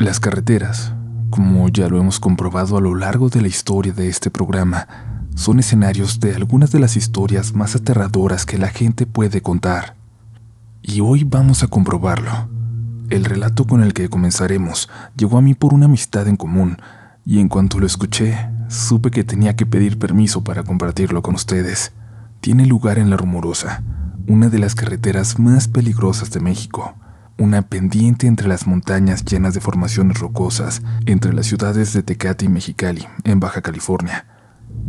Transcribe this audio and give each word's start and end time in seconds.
Las 0.00 0.18
carreteras, 0.18 0.94
como 1.28 1.68
ya 1.68 1.90
lo 1.90 2.00
hemos 2.00 2.20
comprobado 2.20 2.78
a 2.78 2.80
lo 2.80 2.94
largo 2.94 3.28
de 3.28 3.42
la 3.42 3.48
historia 3.48 3.92
de 3.92 4.08
este 4.08 4.30
programa, 4.30 4.88
son 5.34 5.58
escenarios 5.58 6.20
de 6.20 6.34
algunas 6.34 6.72
de 6.72 6.80
las 6.80 6.96
historias 6.96 7.54
más 7.54 7.76
aterradoras 7.76 8.46
que 8.46 8.56
la 8.56 8.68
gente 8.68 9.04
puede 9.04 9.42
contar. 9.42 9.96
Y 10.80 11.02
hoy 11.02 11.24
vamos 11.24 11.62
a 11.62 11.66
comprobarlo. 11.66 12.48
El 13.10 13.26
relato 13.26 13.66
con 13.66 13.82
el 13.82 13.92
que 13.92 14.08
comenzaremos 14.08 14.88
llegó 15.18 15.36
a 15.36 15.42
mí 15.42 15.52
por 15.52 15.74
una 15.74 15.84
amistad 15.84 16.28
en 16.28 16.36
común, 16.36 16.78
y 17.26 17.38
en 17.38 17.50
cuanto 17.50 17.78
lo 17.78 17.84
escuché, 17.84 18.48
supe 18.68 19.10
que 19.10 19.22
tenía 19.22 19.54
que 19.54 19.66
pedir 19.66 19.98
permiso 19.98 20.42
para 20.42 20.62
compartirlo 20.62 21.20
con 21.20 21.34
ustedes. 21.34 21.92
Tiene 22.40 22.64
lugar 22.64 22.98
en 22.98 23.10
La 23.10 23.18
Rumorosa, 23.18 23.82
una 24.26 24.48
de 24.48 24.60
las 24.60 24.74
carreteras 24.74 25.38
más 25.38 25.68
peligrosas 25.68 26.30
de 26.30 26.40
México 26.40 26.94
una 27.40 27.62
pendiente 27.62 28.26
entre 28.26 28.48
las 28.48 28.66
montañas 28.66 29.24
llenas 29.24 29.54
de 29.54 29.62
formaciones 29.62 30.20
rocosas 30.20 30.82
entre 31.06 31.32
las 31.32 31.46
ciudades 31.46 31.94
de 31.94 32.02
Tecate 32.02 32.44
y 32.44 32.48
Mexicali, 32.50 33.06
en 33.24 33.40
Baja 33.40 33.62
California, 33.62 34.26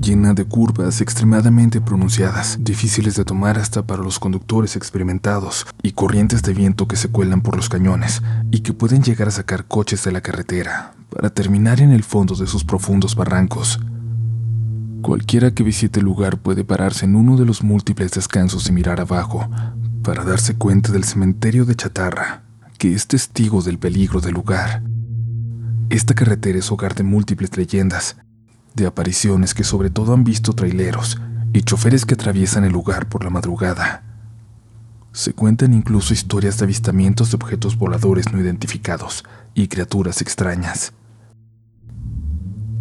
llena 0.02 0.34
de 0.34 0.44
curvas 0.44 1.00
extremadamente 1.00 1.80
pronunciadas, 1.80 2.58
difíciles 2.60 3.16
de 3.16 3.24
tomar 3.24 3.58
hasta 3.58 3.88
para 3.88 4.04
los 4.04 4.20
conductores 4.20 4.76
experimentados, 4.76 5.66
y 5.82 5.94
corrientes 5.94 6.44
de 6.44 6.54
viento 6.54 6.90
que 6.90 6.98
se 6.98 7.08
cuelan 7.08 7.40
por 7.40 7.56
los 7.56 7.70
cañones 7.70 8.22
y 8.52 8.60
que 8.60 8.74
pueden 8.74 9.02
llegar 9.02 9.30
a 9.30 9.32
sacar 9.32 9.66
coches 9.66 10.04
de 10.04 10.12
la 10.12 10.20
carretera, 10.20 10.94
para 11.10 11.30
terminar 11.30 11.80
en 11.80 11.92
el 11.92 12.04
fondo 12.04 12.36
de 12.36 12.48
sus 12.48 12.66
profundos 12.66 13.16
barrancos. 13.16 13.80
Cualquiera 15.02 15.52
que 15.52 15.64
visite 15.64 16.02
el 16.02 16.06
lugar 16.06 16.38
puede 16.38 16.66
pararse 16.66 17.06
en 17.06 17.16
uno 17.16 17.38
de 17.38 17.46
los 17.46 17.64
múltiples 17.64 18.12
descansos 18.12 18.68
y 18.68 18.74
mirar 18.74 19.00
abajo, 19.00 19.50
para 20.04 20.24
darse 20.24 20.56
cuenta 20.56 20.92
del 20.92 21.04
cementerio 21.04 21.66
de 21.66 21.76
chatarra, 21.76 22.44
que 22.82 22.96
es 22.96 23.06
testigo 23.06 23.62
del 23.62 23.78
peligro 23.78 24.22
del 24.22 24.34
lugar. 24.34 24.82
Esta 25.92 26.16
carretera 26.16 26.58
es 26.58 26.72
hogar 26.72 26.96
de 26.96 27.04
múltiples 27.04 27.56
leyendas, 27.56 28.18
de 28.74 28.88
apariciones 28.88 29.54
que 29.54 29.64
sobre 29.64 29.92
todo 29.92 30.16
han 30.16 30.24
visto 30.24 30.54
traileros 30.54 31.22
y 31.54 31.62
choferes 31.62 32.08
que 32.08 32.16
atraviesan 32.16 32.64
el 32.64 32.72
lugar 32.72 33.08
por 33.08 33.24
la 33.24 33.30
madrugada. 33.30 34.02
Se 35.12 35.32
cuentan 35.34 35.76
incluso 35.76 36.16
historias 36.16 36.58
de 36.58 36.64
avistamientos 36.64 37.30
de 37.30 37.36
objetos 37.36 37.78
voladores 37.78 38.34
no 38.34 38.40
identificados 38.42 39.26
y 39.54 39.68
criaturas 39.68 40.20
extrañas. 40.24 40.92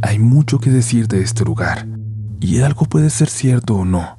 Hay 0.00 0.18
mucho 0.18 0.60
que 0.60 0.70
decir 0.70 1.08
de 1.08 1.20
este 1.20 1.44
lugar, 1.44 1.86
y 2.40 2.60
algo 2.62 2.86
puede 2.86 3.10
ser 3.10 3.28
cierto 3.28 3.74
o 3.74 3.84
no, 3.84 4.16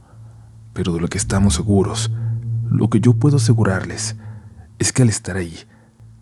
pero 0.73 0.93
de 0.93 1.01
lo 1.01 1.07
que 1.07 1.17
estamos 1.17 1.55
seguros 1.55 2.11
lo 2.69 2.87
que 2.91 2.99
yo 2.99 3.15
puedo 3.15 3.37
asegurarles 3.37 4.15
es 4.77 4.93
que 4.93 5.01
al 5.01 5.09
estar 5.09 5.37
ahí, 5.37 5.55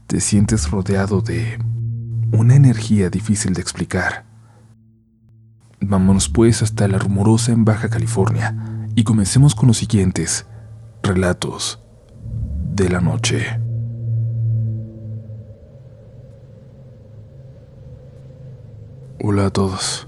te 0.10 0.20
sientes 0.20 0.72
rodeado 0.72 1.22
de 1.22 1.60
una 2.32 2.56
energía 2.56 3.12
difícil 3.12 3.54
de 3.54 3.62
explicar. 3.62 4.26
Vámonos 5.80 6.30
pues 6.30 6.64
hasta 6.64 6.88
la 6.88 6.98
rumorosa 6.98 7.52
en 7.52 7.64
Baja 7.64 7.90
California 7.90 8.88
y 8.96 9.04
comencemos 9.04 9.54
con 9.54 9.68
los 9.68 9.78
siguientes 9.78 10.48
relatos 11.04 11.80
de 12.74 12.90
la 12.90 13.02
noche. 13.02 13.60
Hola 19.22 19.46
a 19.46 19.50
todos. 19.52 20.08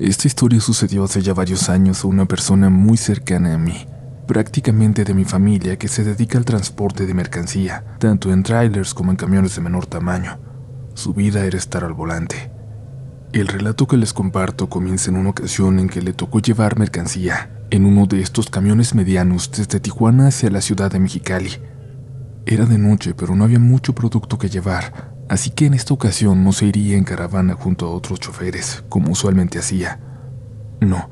Esta 0.00 0.26
historia 0.26 0.60
sucedió 0.60 1.04
hace 1.04 1.22
ya 1.22 1.32
varios 1.32 1.68
años 1.68 2.02
a 2.02 2.08
una 2.08 2.24
persona 2.24 2.70
muy 2.70 2.96
cercana 2.96 3.54
a 3.54 3.58
mí 3.58 3.86
prácticamente 4.28 5.04
de 5.04 5.14
mi 5.14 5.24
familia 5.24 5.78
que 5.78 5.88
se 5.88 6.04
dedica 6.04 6.38
al 6.38 6.44
transporte 6.44 7.06
de 7.06 7.14
mercancía, 7.14 7.82
tanto 7.98 8.30
en 8.30 8.44
trailers 8.44 8.94
como 8.94 9.10
en 9.10 9.16
camiones 9.16 9.56
de 9.56 9.62
menor 9.62 9.86
tamaño. 9.86 10.38
Su 10.94 11.14
vida 11.14 11.44
era 11.44 11.58
estar 11.58 11.82
al 11.82 11.94
volante. 11.94 12.52
El 13.32 13.48
relato 13.48 13.88
que 13.88 13.96
les 13.96 14.12
comparto 14.12 14.68
comienza 14.68 15.10
en 15.10 15.16
una 15.16 15.30
ocasión 15.30 15.78
en 15.78 15.88
que 15.88 16.02
le 16.02 16.12
tocó 16.12 16.40
llevar 16.40 16.78
mercancía 16.78 17.50
en 17.70 17.86
uno 17.86 18.06
de 18.06 18.20
estos 18.20 18.50
camiones 18.50 18.94
medianos 18.94 19.50
desde 19.50 19.80
Tijuana 19.80 20.28
hacia 20.28 20.50
la 20.50 20.60
ciudad 20.60 20.90
de 20.90 21.00
Mexicali. 21.00 21.50
Era 22.44 22.66
de 22.66 22.78
noche, 22.78 23.14
pero 23.14 23.34
no 23.34 23.44
había 23.44 23.58
mucho 23.58 23.94
producto 23.94 24.38
que 24.38 24.50
llevar, 24.50 25.14
así 25.28 25.50
que 25.50 25.66
en 25.66 25.74
esta 25.74 25.94
ocasión 25.94 26.44
no 26.44 26.52
se 26.52 26.66
iría 26.66 26.98
en 26.98 27.04
caravana 27.04 27.54
junto 27.54 27.86
a 27.86 27.90
otros 27.90 28.20
choferes, 28.20 28.84
como 28.90 29.10
usualmente 29.12 29.58
hacía. 29.58 30.00
No, 30.80 31.08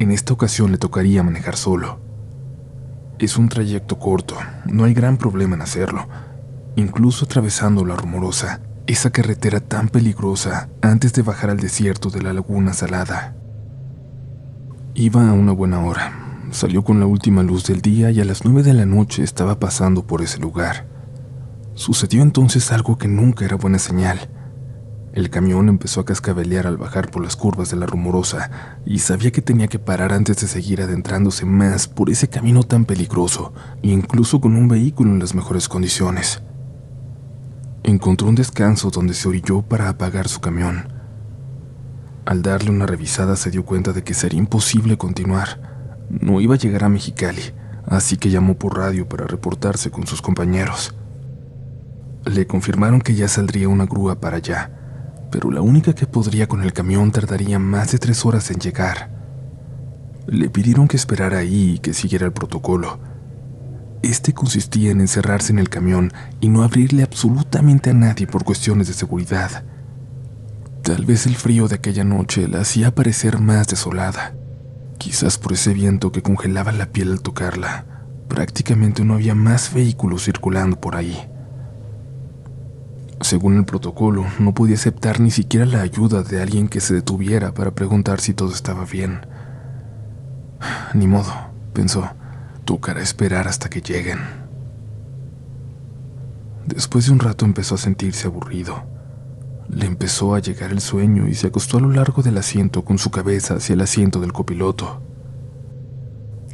en 0.00 0.10
esta 0.10 0.32
ocasión 0.32 0.72
le 0.72 0.78
tocaría 0.78 1.22
manejar 1.22 1.56
solo. 1.56 2.07
Es 3.18 3.36
un 3.36 3.48
trayecto 3.48 3.98
corto, 3.98 4.36
no 4.64 4.84
hay 4.84 4.94
gran 4.94 5.16
problema 5.16 5.56
en 5.56 5.62
hacerlo, 5.62 6.08
incluso 6.76 7.24
atravesando 7.24 7.84
la 7.84 7.96
rumorosa, 7.96 8.60
esa 8.86 9.10
carretera 9.10 9.58
tan 9.58 9.88
peligrosa 9.88 10.68
antes 10.82 11.12
de 11.14 11.22
bajar 11.22 11.50
al 11.50 11.58
desierto 11.58 12.10
de 12.10 12.22
la 12.22 12.32
laguna 12.32 12.72
salada. 12.74 13.34
Iba 14.94 15.28
a 15.28 15.32
una 15.32 15.50
buena 15.50 15.84
hora, 15.84 16.46
salió 16.52 16.84
con 16.84 17.00
la 17.00 17.06
última 17.06 17.42
luz 17.42 17.66
del 17.66 17.82
día 17.82 18.12
y 18.12 18.20
a 18.20 18.24
las 18.24 18.44
nueve 18.44 18.62
de 18.62 18.72
la 18.72 18.86
noche 18.86 19.24
estaba 19.24 19.58
pasando 19.58 20.06
por 20.06 20.22
ese 20.22 20.38
lugar. 20.38 20.86
Sucedió 21.74 22.22
entonces 22.22 22.70
algo 22.70 22.98
que 22.98 23.08
nunca 23.08 23.44
era 23.44 23.56
buena 23.56 23.80
señal. 23.80 24.30
El 25.12 25.30
camión 25.30 25.68
empezó 25.68 26.00
a 26.00 26.04
cascabelear 26.04 26.66
al 26.66 26.76
bajar 26.76 27.10
por 27.10 27.22
las 27.22 27.34
curvas 27.34 27.70
de 27.70 27.76
la 27.76 27.86
rumorosa 27.86 28.80
y 28.84 28.98
sabía 28.98 29.30
que 29.30 29.42
tenía 29.42 29.66
que 29.66 29.78
parar 29.78 30.12
antes 30.12 30.40
de 30.40 30.46
seguir 30.46 30.82
adentrándose 30.82 31.46
más 31.46 31.88
por 31.88 32.10
ese 32.10 32.28
camino 32.28 32.62
tan 32.62 32.84
peligroso, 32.84 33.52
incluso 33.82 34.40
con 34.40 34.54
un 34.54 34.68
vehículo 34.68 35.10
en 35.10 35.18
las 35.18 35.34
mejores 35.34 35.68
condiciones. 35.68 36.42
Encontró 37.82 38.28
un 38.28 38.34
descanso 38.34 38.90
donde 38.90 39.14
se 39.14 39.28
orilló 39.28 39.62
para 39.62 39.88
apagar 39.88 40.28
su 40.28 40.40
camión. 40.40 40.92
Al 42.26 42.42
darle 42.42 42.70
una 42.70 42.84
revisada 42.84 43.34
se 43.36 43.50
dio 43.50 43.64
cuenta 43.64 43.92
de 43.92 44.04
que 44.04 44.12
sería 44.12 44.38
imposible 44.38 44.98
continuar. 44.98 46.06
No 46.10 46.42
iba 46.42 46.54
a 46.54 46.58
llegar 46.58 46.84
a 46.84 46.90
Mexicali, 46.90 47.42
así 47.86 48.18
que 48.18 48.28
llamó 48.28 48.58
por 48.58 48.76
radio 48.76 49.08
para 49.08 49.26
reportarse 49.26 49.90
con 49.90 50.06
sus 50.06 50.20
compañeros. 50.20 50.94
Le 52.26 52.46
confirmaron 52.46 53.00
que 53.00 53.14
ya 53.14 53.28
saldría 53.28 53.70
una 53.70 53.86
grúa 53.86 54.20
para 54.20 54.36
allá, 54.36 54.77
pero 55.30 55.50
la 55.50 55.60
única 55.60 55.94
que 55.94 56.06
podría 56.06 56.46
con 56.46 56.62
el 56.62 56.72
camión 56.72 57.10
tardaría 57.12 57.58
más 57.58 57.92
de 57.92 57.98
tres 57.98 58.24
horas 58.24 58.50
en 58.50 58.58
llegar. 58.58 59.10
Le 60.26 60.50
pidieron 60.50 60.88
que 60.88 60.96
esperara 60.96 61.38
ahí 61.38 61.74
y 61.74 61.78
que 61.78 61.94
siguiera 61.94 62.26
el 62.26 62.32
protocolo. 62.32 62.98
Este 64.02 64.32
consistía 64.32 64.90
en 64.90 65.00
encerrarse 65.00 65.52
en 65.52 65.58
el 65.58 65.68
camión 65.68 66.12
y 66.40 66.48
no 66.48 66.62
abrirle 66.62 67.02
absolutamente 67.02 67.90
a 67.90 67.94
nadie 67.94 68.26
por 68.26 68.44
cuestiones 68.44 68.88
de 68.88 68.94
seguridad. 68.94 69.64
Tal 70.82 71.04
vez 71.04 71.26
el 71.26 71.36
frío 71.36 71.68
de 71.68 71.76
aquella 71.76 72.04
noche 72.04 72.48
la 72.48 72.60
hacía 72.60 72.94
parecer 72.94 73.40
más 73.40 73.66
desolada. 73.66 74.34
Quizás 74.98 75.38
por 75.38 75.52
ese 75.52 75.74
viento 75.74 76.12
que 76.12 76.22
congelaba 76.22 76.72
la 76.72 76.86
piel 76.86 77.12
al 77.12 77.20
tocarla. 77.20 77.86
Prácticamente 78.28 79.04
no 79.04 79.14
había 79.14 79.34
más 79.34 79.72
vehículos 79.72 80.24
circulando 80.24 80.80
por 80.80 80.96
ahí. 80.96 81.28
Según 83.28 83.58
el 83.58 83.66
protocolo, 83.66 84.24
no 84.38 84.54
podía 84.54 84.76
aceptar 84.76 85.20
ni 85.20 85.30
siquiera 85.30 85.66
la 85.66 85.82
ayuda 85.82 86.22
de 86.22 86.40
alguien 86.40 86.66
que 86.66 86.80
se 86.80 86.94
detuviera 86.94 87.52
para 87.52 87.72
preguntar 87.72 88.22
si 88.22 88.32
todo 88.32 88.54
estaba 88.54 88.86
bien. 88.86 89.20
Ni 90.94 91.06
modo, 91.06 91.30
pensó, 91.74 92.08
tocará 92.64 93.02
esperar 93.02 93.46
hasta 93.46 93.68
que 93.68 93.82
lleguen. 93.82 94.18
Después 96.64 97.04
de 97.04 97.12
un 97.12 97.18
rato 97.18 97.44
empezó 97.44 97.74
a 97.74 97.78
sentirse 97.78 98.28
aburrido. 98.28 98.84
Le 99.68 99.84
empezó 99.84 100.34
a 100.34 100.38
llegar 100.38 100.70
el 100.70 100.80
sueño 100.80 101.28
y 101.28 101.34
se 101.34 101.48
acostó 101.48 101.76
a 101.76 101.82
lo 101.82 101.90
largo 101.90 102.22
del 102.22 102.38
asiento 102.38 102.82
con 102.82 102.96
su 102.96 103.10
cabeza 103.10 103.56
hacia 103.56 103.74
el 103.74 103.82
asiento 103.82 104.20
del 104.20 104.32
copiloto. 104.32 105.02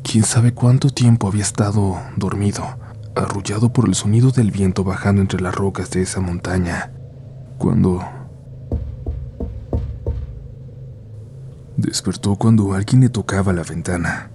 Quién 0.03 0.25
sabe 0.25 0.53
cuánto 0.53 0.91
tiempo 0.91 1.29
había 1.29 1.43
estado 1.43 2.00
dormido 2.17 2.65
arrullado 3.14 3.72
por 3.72 3.88
el 3.88 3.94
sonido 3.94 4.31
del 4.31 4.50
viento 4.50 4.84
bajando 4.84 5.20
entre 5.22 5.40
las 5.40 5.55
rocas 5.55 5.90
de 5.90 6.02
esa 6.02 6.20
montaña, 6.20 6.93
cuando 7.58 8.00
despertó 11.76 12.37
cuando 12.37 12.72
alguien 12.72 13.02
le 13.02 13.08
tocaba 13.08 13.52
la 13.52 13.62
ventana. 13.62 14.31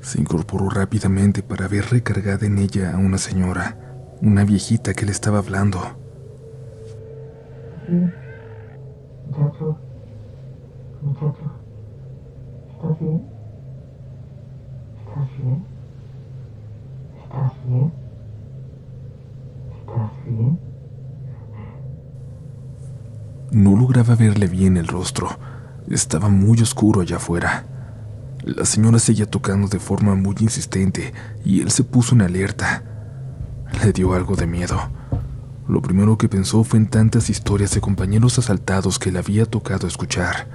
Se 0.00 0.20
incorporó 0.20 0.68
rápidamente 0.68 1.42
para 1.42 1.68
ver 1.68 1.86
recargada 1.90 2.46
en 2.46 2.58
ella 2.58 2.94
a 2.94 2.98
una 2.98 3.18
señora, 3.18 3.76
una 4.20 4.44
viejita 4.44 4.94
que 4.94 5.06
le 5.06 5.12
estaba 5.12 5.38
hablando. 5.38 5.80
Muchacho, 9.28 9.78
muchacho, 11.02 11.52
¿estás 12.72 13.00
bien? 13.00 13.22
¿Estás 15.06 15.38
bien? 15.38 15.71
¿Estás 17.32 17.52
bien? 17.66 17.92
¿Estás 19.80 20.10
bien? 20.26 20.58
No 23.52 23.76
lograba 23.76 24.14
verle 24.16 24.48
bien 24.48 24.76
el 24.76 24.86
rostro. 24.86 25.28
Estaba 25.88 26.28
muy 26.28 26.60
oscuro 26.60 27.00
allá 27.00 27.16
afuera. 27.16 27.64
La 28.44 28.66
señora 28.66 28.98
seguía 28.98 29.26
tocando 29.26 29.68
de 29.68 29.78
forma 29.78 30.14
muy 30.14 30.36
insistente 30.40 31.14
y 31.42 31.62
él 31.62 31.70
se 31.70 31.84
puso 31.84 32.14
en 32.14 32.22
alerta. 32.22 32.82
Le 33.82 33.92
dio 33.92 34.12
algo 34.12 34.36
de 34.36 34.46
miedo. 34.46 34.78
Lo 35.68 35.80
primero 35.80 36.18
que 36.18 36.28
pensó 36.28 36.64
fue 36.64 36.80
en 36.80 36.88
tantas 36.88 37.30
historias 37.30 37.72
de 37.72 37.80
compañeros 37.80 38.38
asaltados 38.38 38.98
que 38.98 39.10
le 39.10 39.20
había 39.20 39.46
tocado 39.46 39.86
escuchar. 39.86 40.48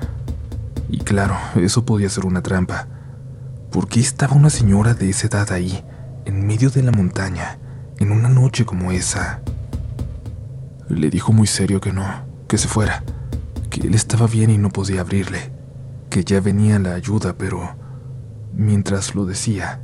Y 0.90 1.00
claro, 1.00 1.36
eso 1.56 1.86
podía 1.86 2.10
ser 2.10 2.26
una 2.26 2.44
trampa. 2.44 2.88
¿Por 3.72 3.88
qué 3.88 4.00
estaba 4.00 4.36
una 4.36 4.50
señora 4.50 4.94
de 4.94 5.10
esa 5.10 5.28
edad 5.28 5.52
ahí, 5.52 5.84
en 6.28 6.46
medio 6.46 6.70
de 6.70 6.84
la 6.84 6.92
montaña, 6.92 7.58
en 8.00 8.12
una 8.12 8.28
noche 8.28 8.66
como 8.66 8.92
esa? 8.92 9.40
Le 10.90 11.10
dijo 11.10 11.32
muy 11.32 11.48
serio 11.48 11.80
que 11.80 11.94
no, 11.94 12.06
que 12.50 12.58
se 12.58 12.68
fuera, 12.68 13.02
que 13.70 13.88
él 13.88 13.96
estaba 13.96 14.28
bien 14.28 14.50
y 14.50 14.58
no 14.58 14.70
podía 14.70 15.02
abrirle, 15.02 15.54
que 16.10 16.26
ya 16.26 16.42
venía 16.42 16.80
la 16.80 16.96
ayuda, 16.96 17.36
pero 17.38 17.78
mientras 18.54 19.16
lo 19.16 19.26
decía, 19.26 19.80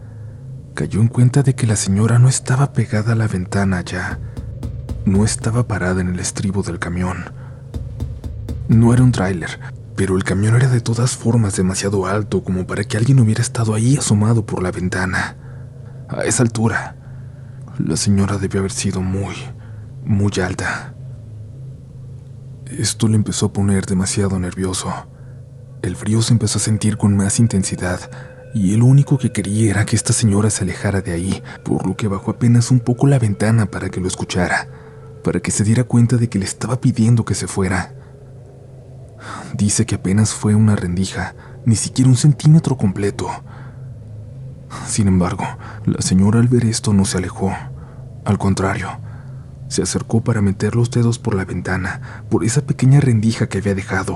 cayó 0.73 0.99
en 0.99 1.07
cuenta 1.07 1.43
de 1.43 1.55
que 1.55 1.65
la 1.65 1.77
señora 1.77 2.19
no 2.19 2.27
estaba 2.27 2.73
pegada 2.73 3.13
a 3.13 3.15
la 3.15 3.27
ventana 3.27 3.81
ya, 3.81 4.19
no 5.05 5.23
estaba 5.23 5.65
parada 5.65 6.01
en 6.01 6.09
el 6.09 6.19
estribo 6.19 6.61
del 6.61 6.77
camión. 6.77 7.31
No 8.67 8.93
era 8.93 9.01
un 9.01 9.13
tráiler, 9.13 9.61
pero 9.95 10.17
el 10.17 10.25
camión 10.25 10.57
era 10.57 10.67
de 10.67 10.81
todas 10.81 11.15
formas 11.15 11.55
demasiado 11.55 12.05
alto 12.05 12.43
como 12.43 12.67
para 12.67 12.83
que 12.83 12.97
alguien 12.97 13.21
hubiera 13.21 13.41
estado 13.41 13.73
ahí 13.73 13.95
asomado 13.95 14.45
por 14.45 14.61
la 14.61 14.71
ventana. 14.71 15.37
A 16.15 16.25
esa 16.25 16.43
altura, 16.43 16.95
la 17.79 17.97
señora 17.97 18.37
debió 18.37 18.59
haber 18.59 18.71
sido 18.71 19.01
muy, 19.01 19.33
muy 20.05 20.31
alta. 20.43 20.93
Esto 22.67 23.07
le 23.07 23.15
empezó 23.15 23.47
a 23.47 23.53
poner 23.53 23.85
demasiado 23.87 24.37
nervioso. 24.37 24.93
El 25.81 25.95
frío 25.95 26.21
se 26.21 26.33
empezó 26.33 26.59
a 26.59 26.61
sentir 26.61 26.97
con 26.97 27.17
más 27.17 27.39
intensidad 27.39 27.99
y 28.53 28.75
el 28.75 28.83
único 28.83 29.17
que 29.17 29.31
quería 29.31 29.71
era 29.71 29.85
que 29.85 29.95
esta 29.95 30.13
señora 30.13 30.51
se 30.51 30.63
alejara 30.63 31.01
de 31.01 31.13
ahí, 31.13 31.41
por 31.63 31.87
lo 31.87 31.97
que 31.97 32.07
bajó 32.07 32.31
apenas 32.31 32.69
un 32.69 32.79
poco 32.79 33.07
la 33.07 33.17
ventana 33.17 33.65
para 33.65 33.89
que 33.89 33.99
lo 33.99 34.07
escuchara, 34.07 34.67
para 35.23 35.39
que 35.39 35.49
se 35.49 35.63
diera 35.63 35.83
cuenta 35.83 36.17
de 36.17 36.29
que 36.29 36.37
le 36.37 36.45
estaba 36.45 36.79
pidiendo 36.79 37.25
que 37.25 37.33
se 37.33 37.47
fuera. 37.47 37.95
Dice 39.55 39.87
que 39.87 39.95
apenas 39.95 40.31
fue 40.33 40.53
una 40.53 40.75
rendija, 40.75 41.33
ni 41.65 41.75
siquiera 41.75 42.09
un 42.09 42.17
centímetro 42.17 42.77
completo. 42.77 43.29
Sin 44.87 45.07
embargo, 45.07 45.45
la 45.85 46.01
señora 46.01 46.39
al 46.39 46.47
ver 46.47 46.65
esto 46.65 46.93
no 46.93 47.05
se 47.05 47.17
alejó. 47.17 47.53
Al 48.25 48.37
contrario, 48.37 48.89
se 49.67 49.81
acercó 49.81 50.23
para 50.23 50.41
meter 50.41 50.75
los 50.75 50.91
dedos 50.91 51.19
por 51.19 51.35
la 51.35 51.45
ventana, 51.45 52.23
por 52.29 52.43
esa 52.43 52.61
pequeña 52.61 52.99
rendija 52.99 53.47
que 53.47 53.57
había 53.57 53.75
dejado. 53.75 54.15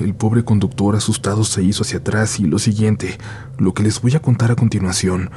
El 0.00 0.14
pobre 0.14 0.44
conductor 0.44 0.96
asustado 0.96 1.44
se 1.44 1.62
hizo 1.62 1.82
hacia 1.82 1.98
atrás 1.98 2.40
y 2.40 2.44
lo 2.44 2.58
siguiente, 2.58 3.18
lo 3.58 3.74
que 3.74 3.82
les 3.82 4.00
voy 4.00 4.14
a 4.14 4.22
contar 4.22 4.50
a 4.50 4.56
continuación, 4.56 5.30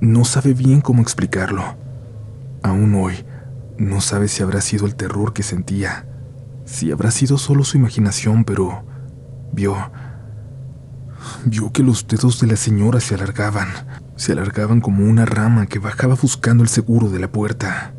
no 0.00 0.24
sabe 0.24 0.52
bien 0.54 0.80
cómo 0.80 1.02
explicarlo. 1.02 1.62
Aún 2.62 2.94
hoy, 2.94 3.24
no 3.78 4.00
sabe 4.00 4.28
si 4.28 4.42
habrá 4.42 4.60
sido 4.60 4.86
el 4.86 4.96
terror 4.96 5.32
que 5.32 5.42
sentía, 5.42 6.06
si 6.64 6.90
habrá 6.90 7.10
sido 7.10 7.38
solo 7.38 7.64
su 7.64 7.76
imaginación, 7.76 8.44
pero 8.44 8.84
vio... 9.52 9.76
Vio 11.44 11.72
que 11.72 11.82
los 11.82 12.06
dedos 12.06 12.40
de 12.40 12.46
la 12.46 12.56
señora 12.56 13.00
se 13.00 13.14
alargaban, 13.14 13.68
se 14.16 14.32
alargaban 14.32 14.80
como 14.80 15.04
una 15.04 15.24
rama 15.24 15.66
que 15.66 15.78
bajaba 15.78 16.14
buscando 16.14 16.62
el 16.62 16.68
seguro 16.68 17.08
de 17.08 17.18
la 17.18 17.30
puerta. 17.30 17.94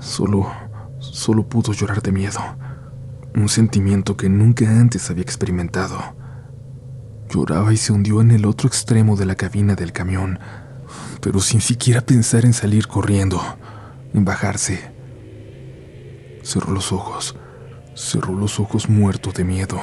Solo, 0.00 0.50
solo 0.98 1.48
pudo 1.48 1.72
llorar 1.72 2.02
de 2.02 2.12
miedo, 2.12 2.40
un 3.34 3.48
sentimiento 3.48 4.16
que 4.16 4.28
nunca 4.28 4.68
antes 4.80 5.10
había 5.10 5.22
experimentado. 5.22 5.98
Lloraba 7.28 7.72
y 7.72 7.76
se 7.76 7.92
hundió 7.92 8.20
en 8.20 8.30
el 8.30 8.46
otro 8.46 8.68
extremo 8.68 9.16
de 9.16 9.26
la 9.26 9.34
cabina 9.34 9.74
del 9.74 9.92
camión, 9.92 10.38
pero 11.20 11.40
sin 11.40 11.60
siquiera 11.60 12.00
pensar 12.00 12.44
en 12.44 12.54
salir 12.54 12.86
corriendo, 12.86 13.40
en 14.14 14.24
bajarse. 14.24 14.94
Cerró 16.42 16.72
los 16.72 16.92
ojos, 16.92 17.36
cerró 17.94 18.34
los 18.34 18.60
ojos 18.60 18.88
muerto 18.88 19.32
de 19.32 19.44
miedo. 19.44 19.78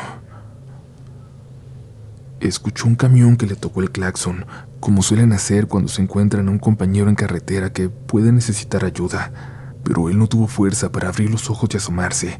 Escuchó 2.45 2.85
un 2.87 2.95
camión 2.95 3.37
que 3.37 3.47
le 3.47 3.55
tocó 3.55 3.81
el 3.81 3.89
claxon, 3.89 4.45
como 4.79 5.01
suelen 5.01 5.33
hacer 5.33 5.65
cuando 5.65 5.89
se 5.89 6.03
encuentran 6.03 6.47
a 6.47 6.51
un 6.51 6.59
compañero 6.59 7.09
en 7.09 7.15
carretera 7.15 7.73
que 7.73 7.89
puede 7.89 8.31
necesitar 8.31 8.85
ayuda, 8.85 9.31
pero 9.83 10.09
él 10.09 10.19
no 10.19 10.27
tuvo 10.27 10.45
fuerza 10.45 10.91
para 10.91 11.07
abrir 11.07 11.31
los 11.31 11.49
ojos 11.49 11.71
y 11.73 11.77
asomarse, 11.77 12.39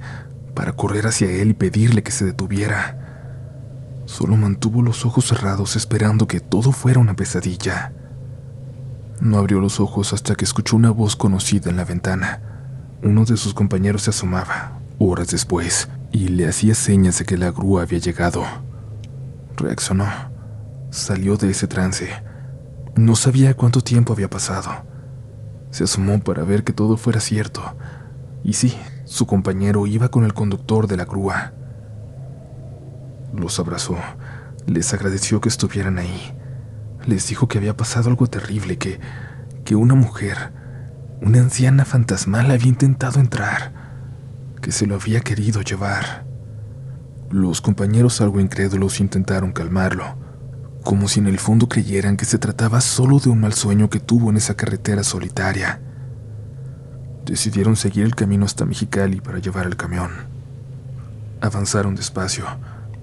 para 0.53 0.73
correr 0.73 1.07
hacia 1.07 1.31
él 1.31 1.49
y 1.49 1.53
pedirle 1.55 2.03
que 2.03 2.11
se 2.11 2.23
detuviera. 2.23 4.03
Solo 4.05 4.37
mantuvo 4.37 4.83
los 4.83 5.07
ojos 5.07 5.25
cerrados 5.25 5.75
esperando 5.75 6.27
que 6.27 6.39
todo 6.39 6.71
fuera 6.71 6.99
una 6.99 7.15
pesadilla. 7.15 7.91
No 9.19 9.39
abrió 9.39 9.59
los 9.59 9.79
ojos 9.79 10.13
hasta 10.13 10.35
que 10.35 10.45
escuchó 10.45 10.75
una 10.75 10.91
voz 10.91 11.15
conocida 11.15 11.71
en 11.71 11.77
la 11.77 11.83
ventana. 11.83 12.41
Uno 13.01 13.25
de 13.25 13.37
sus 13.37 13.55
compañeros 13.55 14.03
se 14.03 14.11
asomaba, 14.11 14.79
horas 14.99 15.29
después, 15.29 15.89
y 16.11 16.27
le 16.27 16.47
hacía 16.47 16.75
señas 16.75 17.17
de 17.17 17.25
que 17.25 17.39
la 17.39 17.49
grúa 17.49 17.81
había 17.81 17.97
llegado. 17.97 18.45
Reaccionó. 19.57 20.05
Salió 20.89 21.37
de 21.37 21.51
ese 21.51 21.67
trance. 21.67 22.09
No 22.95 23.15
sabía 23.15 23.53
cuánto 23.53 23.81
tiempo 23.81 24.13
había 24.13 24.29
pasado. 24.29 24.71
Se 25.71 25.85
asomó 25.85 26.19
para 26.19 26.43
ver 26.43 26.63
que 26.63 26.73
todo 26.73 26.97
fuera 26.97 27.19
cierto. 27.19 27.61
Y 28.43 28.53
sí, 28.53 28.77
su 29.05 29.25
compañero 29.25 29.87
iba 29.87 30.09
con 30.09 30.23
el 30.23 30.33
conductor 30.33 30.87
de 30.87 30.97
la 30.97 31.05
grúa. 31.05 31.53
Los 33.33 33.59
abrazó, 33.59 33.97
les 34.65 34.93
agradeció 34.93 35.41
que 35.41 35.49
estuvieran 35.49 35.99
ahí. 35.99 36.33
Les 37.05 37.27
dijo 37.27 37.47
que 37.47 37.57
había 37.57 37.77
pasado 37.77 38.09
algo 38.09 38.27
terrible, 38.27 38.77
que, 38.77 38.99
que 39.63 39.75
una 39.75 39.95
mujer, 39.95 40.51
una 41.21 41.39
anciana 41.39 41.85
fantasmal 41.85 42.51
había 42.51 42.67
intentado 42.67 43.19
entrar, 43.19 43.73
que 44.61 44.71
se 44.71 44.87
lo 44.87 44.95
había 44.95 45.21
querido 45.21 45.61
llevar. 45.61 46.24
Los 47.31 47.59
compañeros 47.59 48.21
algo 48.21 48.39
incrédulos 48.39 48.99
intentaron 48.99 49.51
calmarlo, 49.51 50.15
como 50.83 51.07
si 51.07 51.19
en 51.19 51.27
el 51.27 51.39
fondo 51.39 51.67
creyeran 51.67 52.17
que 52.17 52.25
se 52.25 52.37
trataba 52.37 52.79
solo 52.81 53.19
de 53.19 53.29
un 53.29 53.39
mal 53.39 53.53
sueño 53.53 53.89
que 53.89 53.99
tuvo 53.99 54.29
en 54.29 54.37
esa 54.37 54.55
carretera 54.55 55.03
solitaria. 55.03 55.81
Decidieron 57.25 57.75
seguir 57.75 58.05
el 58.05 58.13
camino 58.13 58.45
hasta 58.45 58.65
Mexicali 58.65 59.19
para 59.19 59.39
llevar 59.39 59.65
el 59.65 59.75
camión. 59.75 60.11
Avanzaron 61.41 61.95
despacio. 61.95 62.45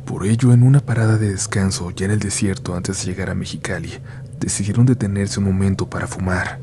Por 0.06 0.24
ello, 0.24 0.52
en 0.52 0.62
una 0.62 0.80
parada 0.80 1.18
de 1.18 1.30
descanso 1.30 1.90
ya 1.90 2.06
en 2.06 2.12
el 2.12 2.20
desierto 2.20 2.76
antes 2.76 3.00
de 3.00 3.06
llegar 3.06 3.30
a 3.30 3.34
Mexicali, 3.34 3.98
decidieron 4.38 4.86
detenerse 4.86 5.40
un 5.40 5.46
momento 5.46 5.90
para 5.90 6.06
fumar. 6.06 6.60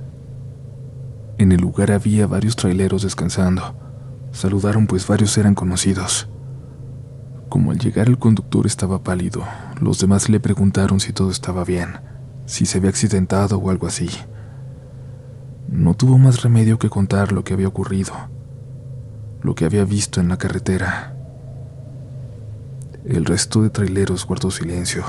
En 1.37 1.51
el 1.51 1.59
lugar 1.59 1.91
había 1.91 2.27
varios 2.27 2.55
traileros 2.55 3.03
descansando. 3.03 3.75
Saludaron 4.31 4.87
pues 4.87 5.05
varios 5.05 5.37
eran 5.37 5.55
conocidos. 5.55 6.29
Como 7.49 7.71
al 7.71 7.79
llegar 7.79 8.07
el 8.07 8.19
conductor 8.19 8.67
estaba 8.67 9.01
pálido, 9.01 9.43
los 9.81 9.99
demás 9.99 10.29
le 10.29 10.39
preguntaron 10.39 10.99
si 10.99 11.13
todo 11.13 11.31
estaba 11.31 11.63
bien, 11.63 11.99
si 12.45 12.67
se 12.67 12.77
había 12.77 12.91
accidentado 12.91 13.57
o 13.57 13.71
algo 13.71 13.87
así. 13.87 14.07
No 15.67 15.95
tuvo 15.95 16.19
más 16.19 16.43
remedio 16.43 16.77
que 16.77 16.91
contar 16.91 17.31
lo 17.31 17.43
que 17.43 17.55
había 17.55 17.67
ocurrido, 17.67 18.13
lo 19.41 19.55
que 19.55 19.65
había 19.65 19.83
visto 19.83 20.21
en 20.21 20.29
la 20.29 20.37
carretera. 20.37 21.15
El 23.03 23.25
resto 23.25 23.63
de 23.63 23.71
traileros 23.71 24.27
guardó 24.27 24.51
silencio. 24.51 25.03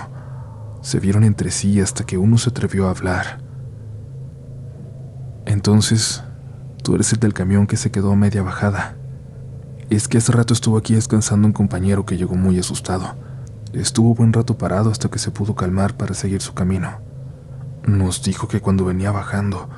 Se 0.81 0.99
vieron 0.99 1.25
entre 1.25 1.51
sí 1.51 1.79
hasta 1.79 2.05
que 2.07 2.17
uno 2.17 2.39
se 2.39 2.49
atrevió 2.49 2.87
a 2.87 2.91
hablar. 2.93 3.43
Entonces, 5.45 6.25
tú 6.83 6.95
eres 6.95 7.13
el 7.13 7.21
del 7.21 7.35
camión 7.35 7.67
que 7.67 7.77
se 7.77 7.91
quedó 7.91 8.13
a 8.13 8.17
media 8.17 8.43
bajada. 8.43 8.97
Es 9.91 10.07
que 10.07 10.19
hace 10.19 10.31
rato 10.31 10.55
estuvo 10.55 10.79
aquí 10.79 10.95
descansando 10.95 11.49
un 11.49 11.53
compañero 11.53 12.07
que 12.07 12.17
llegó 12.17 12.37
muy 12.37 12.57
asustado. 12.61 13.17
Estuvo 13.73 14.15
buen 14.15 14.33
rato 14.33 14.57
parado 14.57 14.89
hasta 14.89 15.09
que 15.09 15.19
se 15.19 15.33
pudo 15.33 15.57
calmar 15.57 15.97
para 15.97 16.15
seguir 16.15 16.41
su 16.43 16.55
camino. 16.55 17.01
Nos 17.85 18.23
dijo 18.23 18.47
que 18.47 18.61
cuando 18.61 18.85
venía 18.85 19.11
bajando, 19.11 19.69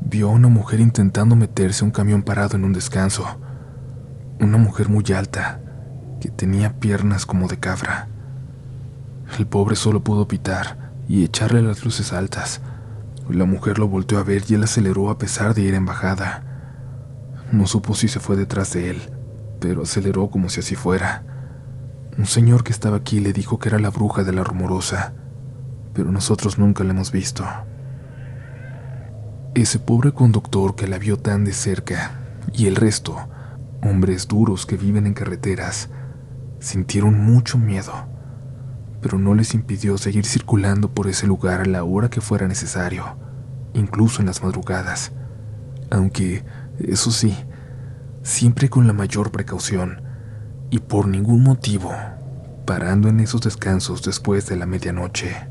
vio 0.00 0.28
a 0.28 0.32
una 0.32 0.46
mujer 0.46 0.78
intentando 0.78 1.34
meterse 1.34 1.82
a 1.82 1.86
un 1.86 1.90
camión 1.90 2.22
parado 2.22 2.56
en 2.56 2.64
un 2.64 2.72
descanso. 2.72 3.24
Una 4.38 4.56
mujer 4.56 4.88
muy 4.88 5.04
alta, 5.12 5.60
que 6.20 6.30
tenía 6.30 6.78
piernas 6.78 7.26
como 7.26 7.48
de 7.48 7.58
cabra. 7.58 8.06
El 9.36 9.48
pobre 9.48 9.74
solo 9.74 10.04
pudo 10.04 10.28
pitar 10.28 10.92
y 11.08 11.24
echarle 11.24 11.60
las 11.60 11.84
luces 11.84 12.12
altas. 12.12 12.60
La 13.28 13.46
mujer 13.46 13.80
lo 13.80 13.88
volteó 13.88 14.18
a 14.20 14.22
ver 14.22 14.44
y 14.46 14.54
él 14.54 14.62
aceleró 14.62 15.10
a 15.10 15.18
pesar 15.18 15.54
de 15.54 15.62
ir 15.62 15.74
en 15.74 15.86
bajada. 15.86 16.44
No 17.50 17.66
supo 17.66 17.96
si 17.96 18.06
se 18.06 18.20
fue 18.20 18.36
detrás 18.36 18.72
de 18.72 18.90
él, 18.90 19.15
pero 19.60 19.82
aceleró 19.82 20.28
como 20.30 20.48
si 20.48 20.60
así 20.60 20.74
fuera. 20.74 21.24
Un 22.18 22.26
señor 22.26 22.64
que 22.64 22.72
estaba 22.72 22.96
aquí 22.96 23.20
le 23.20 23.32
dijo 23.32 23.58
que 23.58 23.68
era 23.68 23.78
la 23.78 23.90
bruja 23.90 24.24
de 24.24 24.32
la 24.32 24.44
rumorosa, 24.44 25.14
pero 25.92 26.10
nosotros 26.10 26.58
nunca 26.58 26.84
la 26.84 26.90
hemos 26.90 27.12
visto. 27.12 27.44
Ese 29.54 29.78
pobre 29.78 30.12
conductor 30.12 30.74
que 30.74 30.86
la 30.86 30.98
vio 30.98 31.16
tan 31.16 31.44
de 31.44 31.52
cerca 31.52 32.20
y 32.52 32.66
el 32.66 32.76
resto, 32.76 33.16
hombres 33.82 34.28
duros 34.28 34.66
que 34.66 34.76
viven 34.76 35.06
en 35.06 35.14
carreteras, 35.14 35.88
sintieron 36.58 37.18
mucho 37.18 37.58
miedo 37.58 38.16
pero 39.06 39.18
no 39.18 39.34
les 39.34 39.54
impidió 39.54 39.98
seguir 39.98 40.24
circulando 40.24 40.92
por 40.92 41.06
ese 41.06 41.28
lugar 41.28 41.60
a 41.60 41.64
la 41.64 41.84
hora 41.84 42.10
que 42.10 42.20
fuera 42.20 42.48
necesario, 42.48 43.16
incluso 43.72 44.20
en 44.20 44.26
las 44.26 44.42
madrugadas, 44.42 45.12
aunque 45.90 46.44
Eso 46.80 47.12
sí, 47.12 47.34
siempre 48.26 48.68
con 48.68 48.88
la 48.88 48.92
mayor 48.92 49.30
precaución 49.30 50.02
y 50.68 50.80
por 50.80 51.06
ningún 51.06 51.44
motivo 51.44 51.92
parando 52.66 53.08
en 53.08 53.20
esos 53.20 53.40
descansos 53.40 54.02
después 54.02 54.48
de 54.48 54.56
la 54.56 54.66
medianoche. 54.66 55.48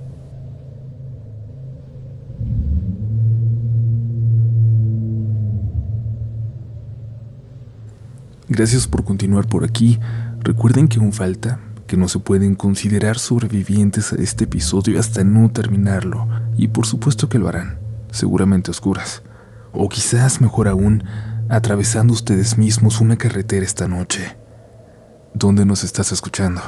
Gracias 8.50 8.88
por 8.88 9.05
continuar 9.05 9.48
por 9.48 9.63
aquí. 9.63 9.98
Recuerden 10.41 10.89
que 10.89 11.00
aún 11.00 11.13
falta, 11.13 11.62
que 11.88 11.96
no 11.96 12.10
se 12.10 12.20
pueden 12.20 12.55
considerar 12.55 13.17
sobrevivientes 13.17 14.12
a 14.12 14.17
este 14.17 14.44
episodio 14.44 15.00
hasta 15.00 15.24
no 15.24 15.50
terminarlo. 15.50 16.27
Y 16.58 16.67
por 16.67 16.86
supuesto 16.86 17.29
que 17.29 17.39
lo 17.39 17.48
harán, 17.48 17.79
seguramente 18.12 18.70
oscuras. 18.70 19.24
O 19.72 19.88
quizás, 19.89 20.41
mejor 20.41 20.67
aún, 20.67 21.03
atravesando 21.49 22.13
ustedes 22.13 22.57
mismos 22.57 23.01
una 23.01 23.17
carretera 23.17 23.65
esta 23.65 23.87
noche. 23.87 24.35
¿Dónde 25.33 25.65
nos 25.65 25.83
estás 25.83 26.11
escuchando? 26.11 26.61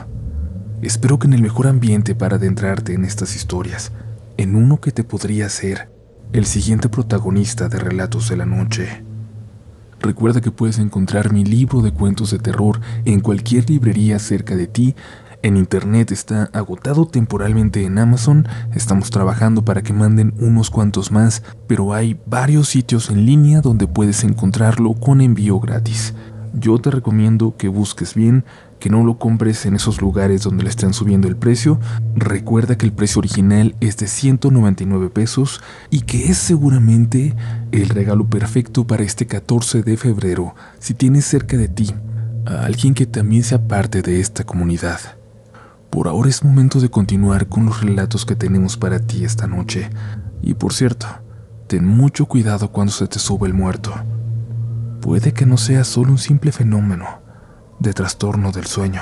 Espero 0.81 1.17
que 1.17 1.27
en 1.27 1.33
el 1.33 1.41
mejor 1.41 1.67
ambiente 1.67 2.13
para 2.13 2.35
adentrarte 2.35 2.93
en 2.93 3.03
estas 3.03 3.35
historias, 3.35 3.91
en 4.37 4.55
uno 4.55 4.79
que 4.79 4.91
te 4.91 5.03
podría 5.03 5.49
ser 5.49 5.89
el 6.33 6.45
siguiente 6.45 6.89
protagonista 6.89 7.69
de 7.69 7.79
Relatos 7.79 8.29
de 8.29 8.37
la 8.37 8.45
Noche. 8.45 9.03
Recuerda 9.99 10.41
que 10.41 10.51
puedes 10.51 10.77
encontrar 10.77 11.33
mi 11.33 11.43
libro 11.43 11.81
de 11.81 11.91
cuentos 11.91 12.29
de 12.29 12.37
terror 12.37 12.79
en 13.05 13.19
cualquier 13.19 13.67
librería 13.67 14.19
cerca 14.19 14.55
de 14.55 14.67
ti. 14.67 14.95
En 15.47 15.55
internet 15.55 16.11
está 16.11 16.49
agotado 16.51 17.05
temporalmente 17.05 17.85
en 17.85 17.99
Amazon. 17.99 18.45
Estamos 18.75 19.11
trabajando 19.11 19.63
para 19.63 19.81
que 19.81 19.93
manden 19.93 20.33
unos 20.39 20.69
cuantos 20.69 21.09
más, 21.09 21.41
pero 21.67 21.93
hay 21.93 22.19
varios 22.25 22.67
sitios 22.67 23.09
en 23.09 23.25
línea 23.25 23.61
donde 23.61 23.87
puedes 23.87 24.25
encontrarlo 24.25 24.93
con 24.95 25.21
envío 25.21 25.57
gratis. 25.61 26.13
Yo 26.53 26.77
te 26.79 26.91
recomiendo 26.91 27.55
que 27.55 27.69
busques 27.69 28.13
bien, 28.13 28.43
que 28.81 28.89
no 28.89 29.05
lo 29.05 29.19
compres 29.19 29.65
en 29.65 29.75
esos 29.75 30.01
lugares 30.01 30.43
donde 30.43 30.65
le 30.65 30.69
están 30.69 30.93
subiendo 30.93 31.29
el 31.29 31.37
precio. 31.37 31.79
Recuerda 32.13 32.77
que 32.77 32.85
el 32.85 32.91
precio 32.91 33.19
original 33.19 33.73
es 33.79 33.95
de 33.95 34.07
199 34.07 35.09
pesos 35.11 35.61
y 35.89 36.01
que 36.01 36.29
es 36.29 36.37
seguramente 36.37 37.33
el 37.71 37.87
regalo 37.87 38.27
perfecto 38.27 38.85
para 38.85 39.03
este 39.03 39.27
14 39.27 39.81
de 39.81 39.95
febrero 39.95 40.55
si 40.79 40.93
tienes 40.93 41.23
cerca 41.23 41.55
de 41.55 41.69
ti 41.69 41.95
a 42.45 42.65
alguien 42.65 42.93
que 42.93 43.05
también 43.05 43.43
sea 43.43 43.65
parte 43.65 44.01
de 44.01 44.19
esta 44.19 44.43
comunidad. 44.43 45.16
Por 45.89 46.07
ahora 46.07 46.29
es 46.29 46.43
momento 46.43 46.79
de 46.79 46.89
continuar 46.89 47.47
con 47.47 47.65
los 47.65 47.81
relatos 47.81 48.25
que 48.25 48.35
tenemos 48.35 48.77
para 48.77 48.99
ti 48.99 49.23
esta 49.23 49.47
noche. 49.47 49.89
Y 50.41 50.53
por 50.53 50.73
cierto, 50.73 51.07
ten 51.67 51.85
mucho 51.85 52.25
cuidado 52.25 52.71
cuando 52.71 52.91
se 52.91 53.07
te 53.07 53.19
sube 53.19 53.47
el 53.47 53.53
muerto. 53.53 53.93
Puede 55.01 55.33
que 55.33 55.45
no 55.45 55.57
sea 55.57 55.83
solo 55.83 56.11
un 56.11 56.17
simple 56.17 56.51
fenómeno 56.51 57.05
de 57.79 57.93
trastorno 57.93 58.51
del 58.51 58.65
sueño. 58.65 59.01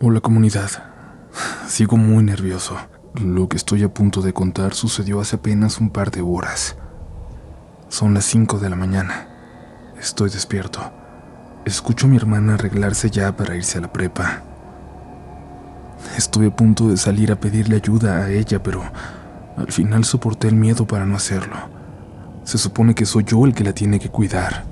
Hola 0.00 0.20
comunidad, 0.20 0.70
sigo 1.68 1.96
muy 1.96 2.24
nervioso. 2.24 2.76
Lo 3.14 3.48
que 3.48 3.56
estoy 3.56 3.82
a 3.82 3.92
punto 3.92 4.20
de 4.20 4.32
contar 4.32 4.74
sucedió 4.74 5.20
hace 5.20 5.36
apenas 5.36 5.78
un 5.80 5.90
par 5.90 6.10
de 6.10 6.22
horas. 6.22 6.76
Son 7.88 8.14
las 8.14 8.24
5 8.24 8.58
de 8.58 8.70
la 8.70 8.76
mañana. 8.76 9.31
Estoy 10.02 10.30
despierto. 10.30 10.80
Escucho 11.64 12.06
a 12.06 12.10
mi 12.10 12.16
hermana 12.16 12.54
arreglarse 12.54 13.08
ya 13.08 13.36
para 13.36 13.54
irse 13.54 13.78
a 13.78 13.82
la 13.82 13.92
prepa. 13.92 14.42
Estuve 16.18 16.48
a 16.48 16.56
punto 16.56 16.88
de 16.88 16.96
salir 16.96 17.30
a 17.30 17.38
pedirle 17.38 17.76
ayuda 17.76 18.16
a 18.16 18.28
ella, 18.28 18.60
pero 18.60 18.82
al 19.56 19.70
final 19.70 20.04
soporté 20.04 20.48
el 20.48 20.56
miedo 20.56 20.88
para 20.88 21.06
no 21.06 21.14
hacerlo. 21.14 21.54
Se 22.42 22.58
supone 22.58 22.96
que 22.96 23.06
soy 23.06 23.22
yo 23.22 23.46
el 23.46 23.54
que 23.54 23.62
la 23.62 23.74
tiene 23.74 24.00
que 24.00 24.08
cuidar. 24.08 24.64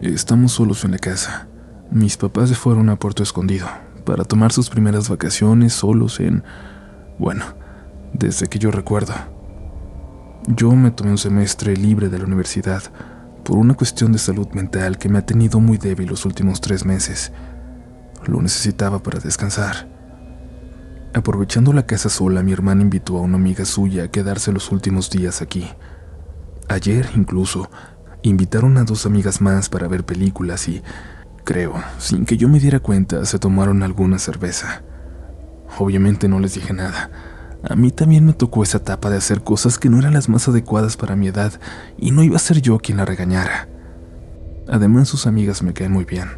Estamos 0.00 0.52
solos 0.52 0.84
en 0.84 0.92
la 0.92 0.98
casa. 0.98 1.48
Mis 1.90 2.16
papás 2.16 2.50
se 2.50 2.54
fueron 2.54 2.88
a 2.88 3.00
Puerto 3.00 3.24
Escondido 3.24 3.66
para 4.04 4.22
tomar 4.22 4.52
sus 4.52 4.70
primeras 4.70 5.08
vacaciones 5.08 5.72
solos 5.72 6.20
en... 6.20 6.44
bueno, 7.18 7.44
desde 8.12 8.46
que 8.46 8.60
yo 8.60 8.70
recuerdo. 8.70 9.14
Yo 10.46 10.70
me 10.70 10.92
tomé 10.92 11.10
un 11.10 11.18
semestre 11.18 11.76
libre 11.76 12.08
de 12.08 12.18
la 12.20 12.26
universidad 12.26 12.84
por 13.44 13.58
una 13.58 13.74
cuestión 13.74 14.10
de 14.10 14.18
salud 14.18 14.48
mental 14.52 14.98
que 14.98 15.08
me 15.08 15.18
ha 15.18 15.26
tenido 15.26 15.60
muy 15.60 15.76
débil 15.76 16.08
los 16.08 16.24
últimos 16.24 16.60
tres 16.60 16.84
meses. 16.84 17.30
Lo 18.26 18.40
necesitaba 18.40 19.00
para 19.00 19.20
descansar. 19.20 19.88
Aprovechando 21.12 21.72
la 21.72 21.86
casa 21.86 22.08
sola, 22.08 22.42
mi 22.42 22.52
hermana 22.52 22.82
invitó 22.82 23.18
a 23.18 23.20
una 23.20 23.36
amiga 23.36 23.64
suya 23.64 24.04
a 24.04 24.08
quedarse 24.08 24.50
los 24.50 24.72
últimos 24.72 25.10
días 25.10 25.42
aquí. 25.42 25.68
Ayer, 26.68 27.08
incluso, 27.14 27.70
invitaron 28.22 28.78
a 28.78 28.84
dos 28.84 29.04
amigas 29.06 29.40
más 29.40 29.68
para 29.68 29.86
ver 29.86 30.04
películas 30.04 30.66
y, 30.66 30.82
creo, 31.44 31.74
sin 31.98 32.24
que 32.24 32.38
yo 32.38 32.48
me 32.48 32.58
diera 32.58 32.80
cuenta, 32.80 33.24
se 33.26 33.38
tomaron 33.38 33.82
alguna 33.82 34.18
cerveza. 34.18 34.82
Obviamente 35.78 36.26
no 36.28 36.40
les 36.40 36.54
dije 36.54 36.72
nada. 36.72 37.10
A 37.68 37.76
mí 37.76 37.90
también 37.90 38.26
me 38.26 38.34
tocó 38.34 38.62
esa 38.62 38.78
etapa 38.78 39.08
de 39.08 39.16
hacer 39.16 39.42
cosas 39.42 39.78
que 39.78 39.88
no 39.88 39.98
eran 39.98 40.12
las 40.12 40.28
más 40.28 40.48
adecuadas 40.48 40.96
para 40.96 41.16
mi 41.16 41.28
edad 41.28 41.52
y 41.96 42.10
no 42.10 42.22
iba 42.22 42.36
a 42.36 42.40
ser 42.40 42.60
yo 42.60 42.78
quien 42.78 42.98
la 42.98 43.06
regañara. 43.06 43.68
Además, 44.68 45.08
sus 45.08 45.26
amigas 45.26 45.62
me 45.62 45.72
caen 45.72 45.92
muy 45.92 46.04
bien. 46.04 46.28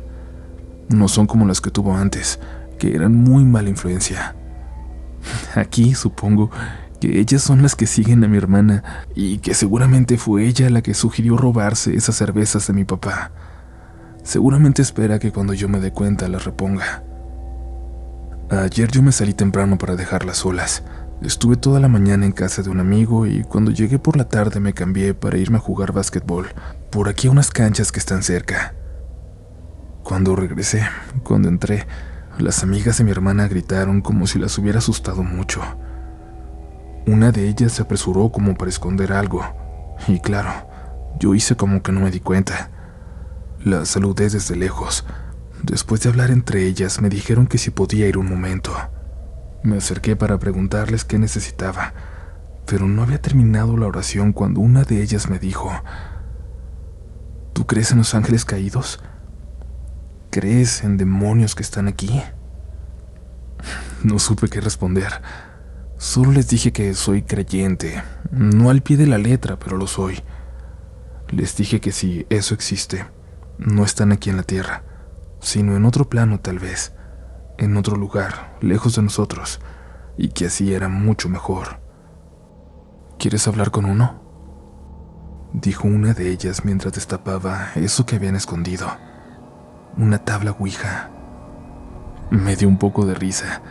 No 0.88 1.09
son 1.09 1.26
como 1.26 1.47
las 1.47 1.61
que 1.61 1.71
tuvo 1.71 1.97
antes, 1.97 2.38
que 2.78 2.95
eran 2.95 3.14
muy 3.14 3.45
mala 3.45 3.68
influencia. 3.68 4.37
Aquí 5.56 5.95
supongo 5.95 6.50
que 7.00 7.18
ellas 7.18 7.42
son 7.42 7.61
las 7.61 7.75
que 7.75 7.87
siguen 7.87 8.23
a 8.23 8.28
mi 8.28 8.37
hermana 8.37 8.85
y 9.14 9.38
que 9.38 9.54
seguramente 9.54 10.18
fue 10.18 10.47
ella 10.47 10.71
la 10.71 10.83
que 10.83 10.95
sugirió 10.95 11.37
robarse 11.37 11.97
esas 11.97 12.14
cervezas 12.14 12.68
de 12.68 12.73
mi 12.73 12.85
papá. 12.85 13.33
Seguramente 14.23 14.80
espera 14.80 15.18
que 15.18 15.33
cuando 15.33 15.54
yo 15.54 15.68
me 15.68 15.80
dé 15.80 15.92
cuenta 15.92 16.28
las 16.28 16.45
reponga. 16.45 17.02
Ayer 18.49 18.90
yo 18.92 19.02
me 19.02 19.11
salí 19.11 19.35
temprano 19.35 19.76
para 19.76 19.97
dejarlas 19.97 20.38
solas. 20.38 20.85
Estuve 21.23 21.56
toda 21.56 21.80
la 21.80 21.88
mañana 21.88 22.26
en 22.26 22.32
casa 22.32 22.62
de 22.62 22.68
un 22.68 22.78
amigo 22.78 23.26
y 23.26 23.42
cuando 23.42 23.70
llegué 23.70 23.99
por 23.99 24.18
la 24.18 24.28
tarde 24.28 24.61
me 24.61 24.75
cambié 24.75 25.14
para 25.14 25.38
irme 25.38 25.56
a 25.56 25.61
jugar 25.61 25.92
básquetbol 25.92 26.49
por 26.90 27.08
aquí 27.08 27.28
a 27.28 27.30
unas 27.30 27.50
canchas 27.50 27.90
que 27.90 27.99
están 27.99 28.23
cerca. 28.23 28.75
Cuando 30.02 30.37
regresé, 30.37 30.82
cuando 31.23 31.49
entré, 31.49 31.87
las 32.38 32.62
amigas 32.62 32.99
de 32.99 33.04
mi 33.04 33.12
hermana 33.12 33.49
gritaron 33.49 34.02
como 34.02 34.26
si 34.26 34.38
las 34.38 34.58
hubiera 34.58 34.78
asustado 34.78 35.23
mucho. 35.23 35.62
Una 37.06 37.32
de 37.32 37.49
ellas 37.49 37.73
se 37.73 37.82
apresuró 37.82 38.30
como 38.30 38.54
para 38.54 38.68
esconder 38.68 39.12
algo, 39.12 39.42
y 40.06 40.20
claro, 40.20 40.50
yo 41.18 41.35
hice 41.35 41.56
como 41.56 41.82
que 41.82 41.92
no 41.92 42.00
me 42.00 42.11
di 42.11 42.20
cuenta. 42.20 42.70
Las 43.64 43.88
saludé 43.88 44.28
desde 44.28 44.54
lejos. 44.54 45.06
Después 45.62 46.02
de 46.02 46.11
hablar 46.11 46.30
entre 46.30 46.66
ellas, 46.66 47.00
me 47.00 47.08
dijeron 47.08 47.46
que 47.46 47.58
si 47.58 47.70
podía 47.70 48.06
ir 48.06 48.18
un 48.18 48.28
momento. 48.28 48.73
Me 49.66 49.78
acerqué 49.78 50.14
para 50.14 50.38
preguntarles 50.38 51.04
qué 51.04 51.18
necesitaba, 51.18 51.92
pero 52.66 52.87
no 52.87 53.02
había 53.02 53.20
terminado 53.20 53.76
la 53.76 53.88
oración 53.88 54.32
cuando 54.32 54.61
una 54.61 54.85
de 54.85 55.02
ellas 55.02 55.28
me 55.28 55.40
dijo, 55.40 55.73
¿Tú 57.52 57.66
crees 57.66 57.90
en 57.90 57.99
los 57.99 58.14
ángeles 58.14 58.44
caídos? 58.44 59.00
¿Crees 60.30 60.85
en 60.85 60.96
demonios 60.96 61.56
que 61.56 61.64
están 61.64 61.88
aquí? 61.88 62.23
No 64.04 64.20
supe 64.20 64.46
qué 64.46 64.61
responder. 64.61 65.20
Solo 65.99 66.30
les 66.30 66.46
dije 66.46 66.73
que 66.73 66.94
soy 66.94 67.23
creyente, 67.23 68.04
no 68.30 68.70
al 68.70 68.82
pie 68.82 68.96
de 68.96 69.08
la 69.08 69.18
letra, 69.18 69.58
pero 69.58 69.76
lo 69.76 69.88
soy. 69.88 70.23
Les 71.30 71.56
dije 71.56 71.80
que 71.80 71.90
si 71.90 72.25
eso 72.30 72.54
existe, 72.54 73.04
no 73.58 73.85
están 73.85 74.12
aquí 74.12 74.30
en 74.30 74.37
la 74.37 74.44
Tierra, 74.44 74.85
sino 75.40 75.75
en 75.75 75.87
otro 75.87 76.08
plano 76.08 76.38
tal 76.38 76.61
vez, 76.61 76.92
en 77.58 77.76
otro 77.76 77.96
lugar, 77.96 78.56
lejos 78.60 78.96
de 78.96 79.02
nosotros, 79.02 79.60
y 80.16 80.28
que 80.28 80.46
así 80.46 80.75
era 80.75 80.88
mucho 80.88 81.28
mejor. 81.28 81.80
¿Quieres 83.18 83.46
hablar 83.48 83.70
con 83.70 83.84
uno? 83.84 84.20
Dijo 85.52 85.88
una 85.88 86.12
de 86.12 86.30
ellas 86.30 86.64
mientras 86.64 86.94
destapaba 86.94 87.70
eso 87.75 88.04
que 88.04 88.16
habían 88.16 88.36
escondido 88.36 88.86
una 89.96 90.18
tabla 90.18 90.54
Ouija. 90.58 91.08
Me 92.30 92.56
dio 92.56 92.68
un 92.68 92.76
poco 92.76 93.06
de 93.06 93.14
risa. 93.14 93.62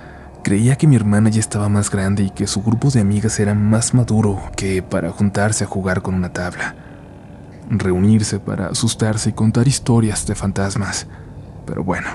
Creía 0.43 0.75
que 0.75 0.87
mi 0.87 0.95
hermana 0.95 1.29
ya 1.29 1.39
estaba 1.39 1.69
más 1.69 1.89
grande 1.89 2.23
y 2.23 2.29
que 2.29 2.47
su 2.47 2.63
grupo 2.63 2.89
de 2.89 3.01
amigas 3.01 3.39
era 3.39 3.53
más 3.53 3.93
maduro 3.93 4.39
que 4.55 4.81
para 4.81 5.11
juntarse 5.11 5.63
a 5.63 5.67
jugar 5.67 6.01
con 6.01 6.15
una 6.15 6.33
tabla. 6.33 6.75
Reunirse 7.69 8.39
para 8.39 8.67
asustarse 8.67 9.29
y 9.29 9.33
contar 9.33 9.67
historias 9.67 10.25
de 10.25 10.35
fantasmas. 10.35 11.07
Pero 11.65 11.83
bueno, 11.83 12.07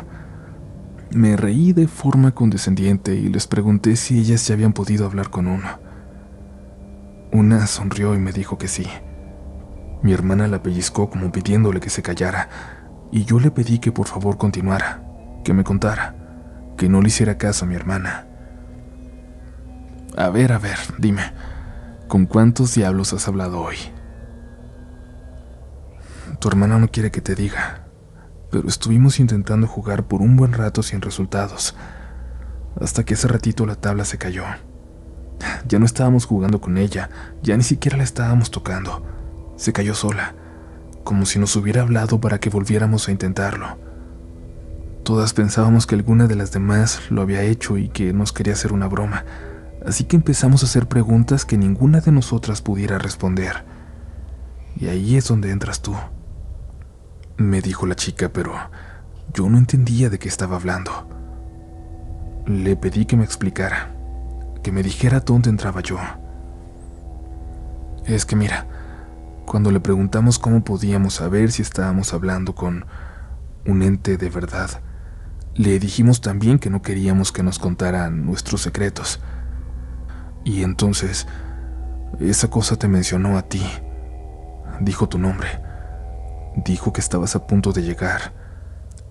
me 1.12 1.36
reí 1.36 1.72
de 1.72 1.88
forma 1.88 2.32
condescendiente 2.32 3.14
y 3.14 3.28
les 3.28 3.46
pregunté 3.46 3.96
si 3.96 4.18
ellas 4.18 4.46
ya 4.46 4.54
habían 4.54 4.72
podido 4.72 5.06
hablar 5.06 5.30
con 5.30 5.46
uno. 5.46 5.68
Una 7.32 7.66
sonrió 7.66 8.14
y 8.14 8.18
me 8.18 8.32
dijo 8.32 8.58
que 8.58 8.68
sí. 8.68 8.86
Mi 10.02 10.12
hermana 10.12 10.46
la 10.48 10.62
pellizcó 10.62 11.10
como 11.10 11.32
pidiéndole 11.32 11.80
que 11.80 11.90
se 11.90 12.02
callara 12.02 12.48
y 13.12 13.24
yo 13.24 13.40
le 13.40 13.50
pedí 13.50 13.78
que 13.78 13.92
por 13.92 14.06
favor 14.06 14.38
continuara, 14.38 15.02
que 15.44 15.52
me 15.52 15.64
contara, 15.64 16.14
que 16.76 16.88
no 16.88 17.02
le 17.02 17.08
hiciera 17.08 17.38
caso 17.38 17.64
a 17.64 17.68
mi 17.68 17.74
hermana. 17.74 18.26
A 20.16 20.28
ver, 20.30 20.52
a 20.52 20.58
ver, 20.58 20.78
dime, 20.98 21.22
¿con 22.08 22.26
cuántos 22.26 22.74
diablos 22.74 23.12
has 23.12 23.26
hablado 23.28 23.60
hoy? 23.60 23.76
Tu 26.38 26.48
hermana 26.48 26.78
no 26.78 26.88
quiere 26.88 27.10
que 27.10 27.20
te 27.20 27.34
diga, 27.34 27.79
pero 28.50 28.68
estuvimos 28.68 29.20
intentando 29.20 29.66
jugar 29.66 30.04
por 30.04 30.22
un 30.22 30.36
buen 30.36 30.52
rato 30.52 30.82
sin 30.82 31.00
resultados, 31.00 31.76
hasta 32.80 33.04
que 33.04 33.14
ese 33.14 33.28
ratito 33.28 33.66
la 33.66 33.76
tabla 33.76 34.04
se 34.04 34.18
cayó. 34.18 34.44
Ya 35.66 35.78
no 35.78 35.86
estábamos 35.86 36.26
jugando 36.26 36.60
con 36.60 36.76
ella, 36.76 37.10
ya 37.42 37.56
ni 37.56 37.62
siquiera 37.62 37.96
la 37.96 38.04
estábamos 38.04 38.50
tocando. 38.50 39.04
Se 39.56 39.72
cayó 39.72 39.94
sola, 39.94 40.34
como 41.04 41.26
si 41.26 41.38
nos 41.38 41.56
hubiera 41.56 41.82
hablado 41.82 42.20
para 42.20 42.40
que 42.40 42.50
volviéramos 42.50 43.08
a 43.08 43.12
intentarlo. 43.12 43.78
Todas 45.04 45.32
pensábamos 45.32 45.86
que 45.86 45.94
alguna 45.94 46.26
de 46.26 46.36
las 46.36 46.52
demás 46.52 47.00
lo 47.10 47.22
había 47.22 47.42
hecho 47.42 47.78
y 47.78 47.88
que 47.88 48.12
nos 48.12 48.32
quería 48.32 48.52
hacer 48.52 48.72
una 48.72 48.86
broma, 48.86 49.24
así 49.86 50.04
que 50.04 50.16
empezamos 50.16 50.62
a 50.62 50.66
hacer 50.66 50.88
preguntas 50.88 51.44
que 51.44 51.56
ninguna 51.56 52.00
de 52.00 52.12
nosotras 52.12 52.60
pudiera 52.60 52.98
responder. 52.98 53.64
Y 54.76 54.88
ahí 54.88 55.16
es 55.16 55.26
donde 55.26 55.50
entras 55.50 55.80
tú. 55.80 55.94
Me 57.40 57.62
dijo 57.62 57.86
la 57.86 57.94
chica, 57.94 58.28
pero 58.28 58.52
yo 59.32 59.48
no 59.48 59.56
entendía 59.56 60.10
de 60.10 60.18
qué 60.18 60.28
estaba 60.28 60.56
hablando. 60.56 61.08
Le 62.44 62.76
pedí 62.76 63.06
que 63.06 63.16
me 63.16 63.24
explicara, 63.24 63.94
que 64.62 64.70
me 64.70 64.82
dijera 64.82 65.20
dónde 65.20 65.48
entraba 65.48 65.80
yo. 65.80 65.96
Es 68.04 68.26
que 68.26 68.36
mira, 68.36 68.66
cuando 69.46 69.70
le 69.70 69.80
preguntamos 69.80 70.38
cómo 70.38 70.64
podíamos 70.64 71.14
saber 71.14 71.50
si 71.50 71.62
estábamos 71.62 72.12
hablando 72.12 72.54
con 72.54 72.84
un 73.64 73.82
ente 73.82 74.18
de 74.18 74.28
verdad, 74.28 74.82
le 75.54 75.78
dijimos 75.78 76.20
también 76.20 76.58
que 76.58 76.68
no 76.68 76.82
queríamos 76.82 77.32
que 77.32 77.42
nos 77.42 77.58
contaran 77.58 78.26
nuestros 78.26 78.60
secretos. 78.60 79.18
Y 80.44 80.62
entonces, 80.62 81.26
esa 82.18 82.50
cosa 82.50 82.76
te 82.76 82.86
mencionó 82.86 83.38
a 83.38 83.42
ti. 83.48 83.62
Dijo 84.80 85.08
tu 85.08 85.18
nombre. 85.18 85.69
Dijo 86.56 86.92
que 86.92 87.00
estabas 87.00 87.36
a 87.36 87.46
punto 87.46 87.72
de 87.72 87.82
llegar. 87.82 88.32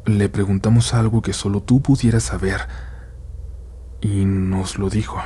Le 0.06 0.30
preguntamos 0.30 0.94
algo 0.94 1.22
que 1.22 1.34
solo 1.34 1.62
tú 1.62 1.82
pudieras 1.82 2.24
saber. 2.24 2.68
Y 4.02 4.26
nos 4.26 4.78
lo 4.78 4.90
dijo. 4.90 5.20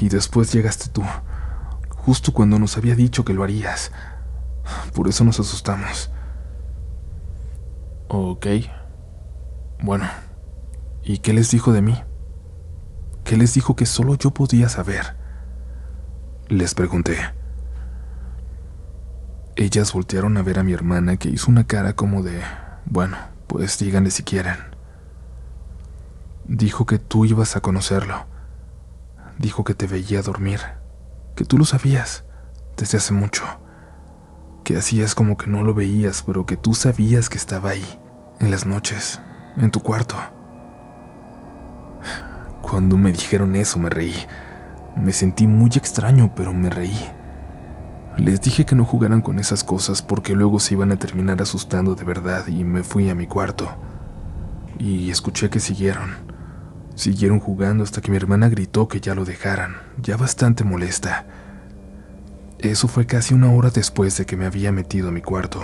Y 0.00 0.08
después 0.08 0.52
llegaste 0.52 0.88
tú, 0.90 1.02
justo 1.90 2.32
cuando 2.32 2.58
nos 2.58 2.76
había 2.76 2.94
dicho 2.94 3.24
que 3.24 3.34
lo 3.34 3.44
harías. 3.44 3.92
Por 4.94 5.08
eso 5.08 5.24
nos 5.24 5.40
asustamos. 5.40 6.10
Ok. 8.08 8.46
Bueno, 9.82 10.06
¿y 11.02 11.18
qué 11.18 11.32
les 11.32 11.50
dijo 11.50 11.72
de 11.72 11.82
mí? 11.82 12.02
¿Qué 13.24 13.36
les 13.36 13.54
dijo 13.54 13.76
que 13.76 13.86
solo 13.86 14.14
yo 14.14 14.30
podía 14.30 14.68
saber? 14.68 15.16
Les 16.48 16.74
pregunté. 16.74 17.37
Ellas 19.60 19.92
voltearon 19.92 20.36
a 20.36 20.42
ver 20.42 20.60
a 20.60 20.62
mi 20.62 20.72
hermana 20.72 21.16
que 21.16 21.30
hizo 21.30 21.50
una 21.50 21.66
cara 21.66 21.96
como 21.96 22.22
de, 22.22 22.40
bueno, 22.86 23.16
pues 23.48 23.76
díganle 23.76 24.12
si 24.12 24.22
quieren. 24.22 24.54
Dijo 26.46 26.86
que 26.86 27.00
tú 27.00 27.24
ibas 27.24 27.56
a 27.56 27.60
conocerlo. 27.60 28.26
Dijo 29.36 29.64
que 29.64 29.74
te 29.74 29.88
veía 29.88 30.22
dormir, 30.22 30.60
que 31.34 31.44
tú 31.44 31.58
lo 31.58 31.64
sabías 31.64 32.22
desde 32.76 32.98
hace 32.98 33.12
mucho, 33.12 33.42
que 34.62 34.76
hacías 34.76 35.16
como 35.16 35.36
que 35.36 35.48
no 35.48 35.64
lo 35.64 35.74
veías, 35.74 36.22
pero 36.22 36.46
que 36.46 36.56
tú 36.56 36.72
sabías 36.74 37.28
que 37.28 37.38
estaba 37.38 37.70
ahí, 37.70 38.00
en 38.38 38.52
las 38.52 38.64
noches, 38.64 39.20
en 39.56 39.72
tu 39.72 39.80
cuarto. 39.80 40.14
Cuando 42.62 42.96
me 42.96 43.10
dijeron 43.10 43.56
eso 43.56 43.80
me 43.80 43.90
reí. 43.90 44.14
Me 44.94 45.12
sentí 45.12 45.48
muy 45.48 45.70
extraño, 45.74 46.32
pero 46.36 46.52
me 46.52 46.70
reí. 46.70 47.17
Les 48.18 48.40
dije 48.40 48.66
que 48.66 48.74
no 48.74 48.84
jugaran 48.84 49.20
con 49.20 49.38
esas 49.38 49.62
cosas 49.62 50.02
porque 50.02 50.34
luego 50.34 50.58
se 50.58 50.74
iban 50.74 50.90
a 50.90 50.98
terminar 50.98 51.40
asustando 51.40 51.94
de 51.94 52.04
verdad 52.04 52.48
y 52.48 52.64
me 52.64 52.82
fui 52.82 53.08
a 53.08 53.14
mi 53.14 53.28
cuarto. 53.28 53.68
Y 54.76 55.10
escuché 55.10 55.50
que 55.50 55.60
siguieron. 55.60 56.10
Siguieron 56.96 57.38
jugando 57.38 57.84
hasta 57.84 58.00
que 58.00 58.10
mi 58.10 58.16
hermana 58.16 58.48
gritó 58.48 58.88
que 58.88 59.00
ya 59.00 59.14
lo 59.14 59.24
dejaran, 59.24 59.76
ya 60.02 60.16
bastante 60.16 60.64
molesta. 60.64 61.26
Eso 62.58 62.88
fue 62.88 63.06
casi 63.06 63.34
una 63.34 63.52
hora 63.52 63.70
después 63.70 64.18
de 64.18 64.26
que 64.26 64.36
me 64.36 64.46
había 64.46 64.72
metido 64.72 65.10
a 65.10 65.12
mi 65.12 65.22
cuarto. 65.22 65.60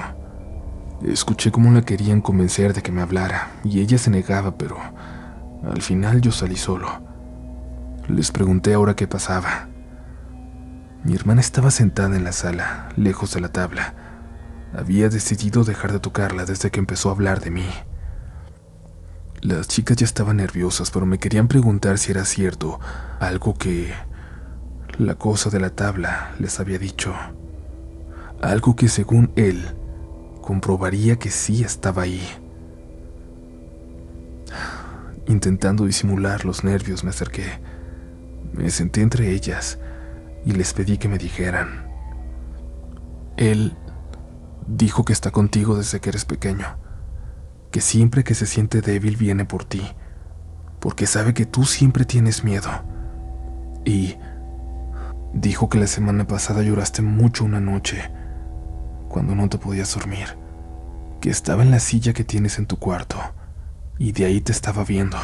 Escuché 1.02 1.50
cómo 1.50 1.72
la 1.72 1.82
querían 1.82 2.20
convencer 2.20 2.72
de 2.72 2.82
que 2.82 2.92
me 2.92 3.02
hablara, 3.02 3.50
y 3.64 3.80
ella 3.80 3.98
se 3.98 4.10
negaba, 4.10 4.56
pero 4.56 4.78
al 5.64 5.82
final 5.82 6.20
yo 6.20 6.30
salí 6.30 6.54
solo. 6.54 6.86
Les 8.08 8.30
pregunté 8.30 8.74
ahora 8.74 8.94
qué 8.94 9.08
pasaba. 9.08 9.73
Mi 11.04 11.14
hermana 11.14 11.42
estaba 11.42 11.70
sentada 11.70 12.16
en 12.16 12.24
la 12.24 12.32
sala, 12.32 12.88
lejos 12.96 13.34
de 13.34 13.40
la 13.42 13.50
tabla. 13.50 13.92
Había 14.74 15.10
decidido 15.10 15.62
dejar 15.62 15.92
de 15.92 16.00
tocarla 16.00 16.46
desde 16.46 16.70
que 16.70 16.80
empezó 16.80 17.10
a 17.10 17.12
hablar 17.12 17.40
de 17.40 17.50
mí. 17.50 17.68
Las 19.42 19.68
chicas 19.68 19.98
ya 19.98 20.06
estaban 20.06 20.38
nerviosas, 20.38 20.90
pero 20.90 21.04
me 21.04 21.18
querían 21.18 21.46
preguntar 21.46 21.98
si 21.98 22.10
era 22.10 22.24
cierto 22.24 22.80
algo 23.20 23.52
que 23.52 23.92
la 24.96 25.14
cosa 25.16 25.50
de 25.50 25.60
la 25.60 25.68
tabla 25.68 26.32
les 26.38 26.58
había 26.58 26.78
dicho. 26.78 27.14
Algo 28.40 28.74
que 28.74 28.88
según 28.88 29.30
él 29.36 29.62
comprobaría 30.40 31.16
que 31.16 31.30
sí 31.30 31.62
estaba 31.64 32.04
ahí. 32.04 32.26
Intentando 35.26 35.84
disimular 35.84 36.46
los 36.46 36.64
nervios 36.64 37.04
me 37.04 37.10
acerqué. 37.10 37.60
Me 38.54 38.70
senté 38.70 39.02
entre 39.02 39.30
ellas 39.32 39.78
y 40.44 40.52
les 40.52 40.72
pedí 40.72 40.98
que 40.98 41.08
me 41.08 41.18
dijeran. 41.18 41.88
Él 43.36 43.76
dijo 44.66 45.04
que 45.04 45.12
está 45.12 45.30
contigo 45.30 45.76
desde 45.76 46.00
que 46.00 46.10
eres 46.10 46.24
pequeño, 46.24 46.66
que 47.70 47.80
siempre 47.80 48.24
que 48.24 48.34
se 48.34 48.46
siente 48.46 48.80
débil 48.80 49.16
viene 49.16 49.44
por 49.44 49.64
ti, 49.64 49.82
porque 50.80 51.06
sabe 51.06 51.34
que 51.34 51.46
tú 51.46 51.64
siempre 51.64 52.04
tienes 52.04 52.44
miedo. 52.44 52.70
Y 53.84 54.16
dijo 55.32 55.68
que 55.68 55.78
la 55.78 55.86
semana 55.86 56.26
pasada 56.26 56.62
lloraste 56.62 57.02
mucho 57.02 57.44
una 57.44 57.60
noche 57.60 58.10
cuando 59.08 59.34
no 59.34 59.48
te 59.48 59.58
podías 59.58 59.94
dormir, 59.94 60.36
que 61.20 61.30
estaba 61.30 61.62
en 61.62 61.70
la 61.70 61.80
silla 61.80 62.12
que 62.12 62.24
tienes 62.24 62.58
en 62.58 62.66
tu 62.66 62.78
cuarto 62.78 63.18
y 63.98 64.12
de 64.12 64.24
ahí 64.24 64.40
te 64.40 64.52
estaba 64.52 64.84
viendo. 64.84 65.18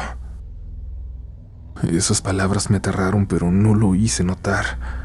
Esas 1.83 2.21
palabras 2.21 2.69
me 2.69 2.77
aterraron, 2.77 3.25
pero 3.25 3.51
no 3.51 3.73
lo 3.73 3.95
hice 3.95 4.23
notar. 4.23 5.00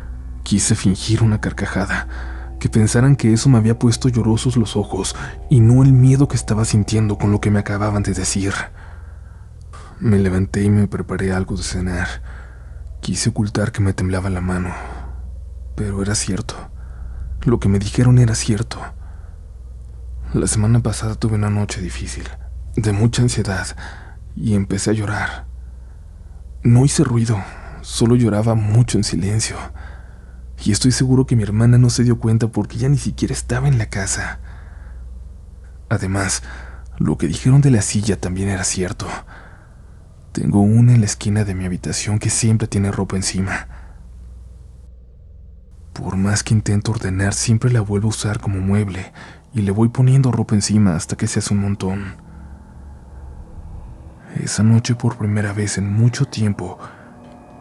Quise 0.46 0.76
fingir 0.76 1.24
una 1.24 1.40
carcajada, 1.40 2.06
que 2.60 2.68
pensaran 2.68 3.16
que 3.16 3.32
eso 3.32 3.48
me 3.48 3.58
había 3.58 3.80
puesto 3.80 4.08
llorosos 4.08 4.56
los 4.56 4.76
ojos 4.76 5.16
y 5.50 5.58
no 5.58 5.82
el 5.82 5.92
miedo 5.92 6.28
que 6.28 6.36
estaba 6.36 6.64
sintiendo 6.64 7.18
con 7.18 7.32
lo 7.32 7.40
que 7.40 7.50
me 7.50 7.58
acababan 7.58 8.04
de 8.04 8.14
decir. 8.14 8.54
Me 9.98 10.20
levanté 10.20 10.62
y 10.62 10.70
me 10.70 10.86
preparé 10.86 11.32
algo 11.32 11.56
de 11.56 11.64
cenar. 11.64 12.06
Quise 13.00 13.30
ocultar 13.30 13.72
que 13.72 13.80
me 13.80 13.92
temblaba 13.92 14.30
la 14.30 14.40
mano, 14.40 14.70
pero 15.74 16.00
era 16.00 16.14
cierto. 16.14 16.54
Lo 17.42 17.58
que 17.58 17.68
me 17.68 17.80
dijeron 17.80 18.18
era 18.18 18.36
cierto. 18.36 18.78
La 20.32 20.46
semana 20.46 20.78
pasada 20.78 21.16
tuve 21.16 21.34
una 21.34 21.50
noche 21.50 21.80
difícil, 21.80 22.22
de 22.76 22.92
mucha 22.92 23.20
ansiedad, 23.20 23.66
y 24.36 24.54
empecé 24.54 24.90
a 24.90 24.92
llorar. 24.92 25.46
No 26.62 26.84
hice 26.84 27.02
ruido, 27.02 27.36
solo 27.80 28.14
lloraba 28.14 28.54
mucho 28.54 28.96
en 28.96 29.02
silencio. 29.02 29.56
Y 30.64 30.72
estoy 30.72 30.92
seguro 30.92 31.26
que 31.26 31.36
mi 31.36 31.42
hermana 31.42 31.78
no 31.78 31.90
se 31.90 32.04
dio 32.04 32.18
cuenta 32.18 32.48
porque 32.48 32.78
ya 32.78 32.88
ni 32.88 32.98
siquiera 32.98 33.34
estaba 33.34 33.68
en 33.68 33.78
la 33.78 33.86
casa. 33.86 34.40
Además, 35.88 36.42
lo 36.98 37.18
que 37.18 37.28
dijeron 37.28 37.60
de 37.60 37.70
la 37.70 37.82
silla 37.82 38.20
también 38.20 38.48
era 38.48 38.64
cierto. 38.64 39.06
Tengo 40.32 40.60
una 40.60 40.92
en 40.92 41.00
la 41.00 41.06
esquina 41.06 41.44
de 41.44 41.54
mi 41.54 41.64
habitación 41.64 42.18
que 42.18 42.30
siempre 42.30 42.68
tiene 42.68 42.90
ropa 42.90 43.16
encima. 43.16 43.68
Por 45.92 46.16
más 46.16 46.42
que 46.42 46.52
intento 46.52 46.90
ordenar, 46.90 47.32
siempre 47.32 47.70
la 47.70 47.80
vuelvo 47.80 48.08
a 48.08 48.10
usar 48.10 48.40
como 48.40 48.60
mueble 48.60 49.12
y 49.54 49.62
le 49.62 49.70
voy 49.70 49.88
poniendo 49.88 50.30
ropa 50.30 50.54
encima 50.54 50.94
hasta 50.94 51.16
que 51.16 51.26
se 51.26 51.38
hace 51.38 51.54
un 51.54 51.60
montón. 51.60 52.16
Esa 54.42 54.62
noche, 54.62 54.94
por 54.94 55.16
primera 55.16 55.54
vez 55.54 55.78
en 55.78 55.90
mucho 55.90 56.26
tiempo, 56.26 56.78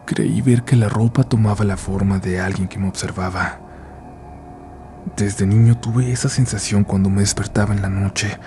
creí 0.06 0.40
ver 0.40 0.62
que 0.62 0.76
la 0.76 0.88
ropa 0.88 1.24
tomaba 1.24 1.64
la 1.64 1.76
forma 1.76 2.18
de 2.18 2.40
alguien 2.40 2.68
que 2.68 2.78
me 2.78 2.88
observaba. 2.88 3.60
Desde 5.16 5.46
niño 5.46 5.78
tuve 5.78 6.10
esa 6.10 6.28
sensación 6.28 6.84
cuando 6.84 7.10
me 7.10 7.20
despertaba 7.20 7.74
en 7.74 7.82
la 7.82 7.90
noche, 7.90 8.38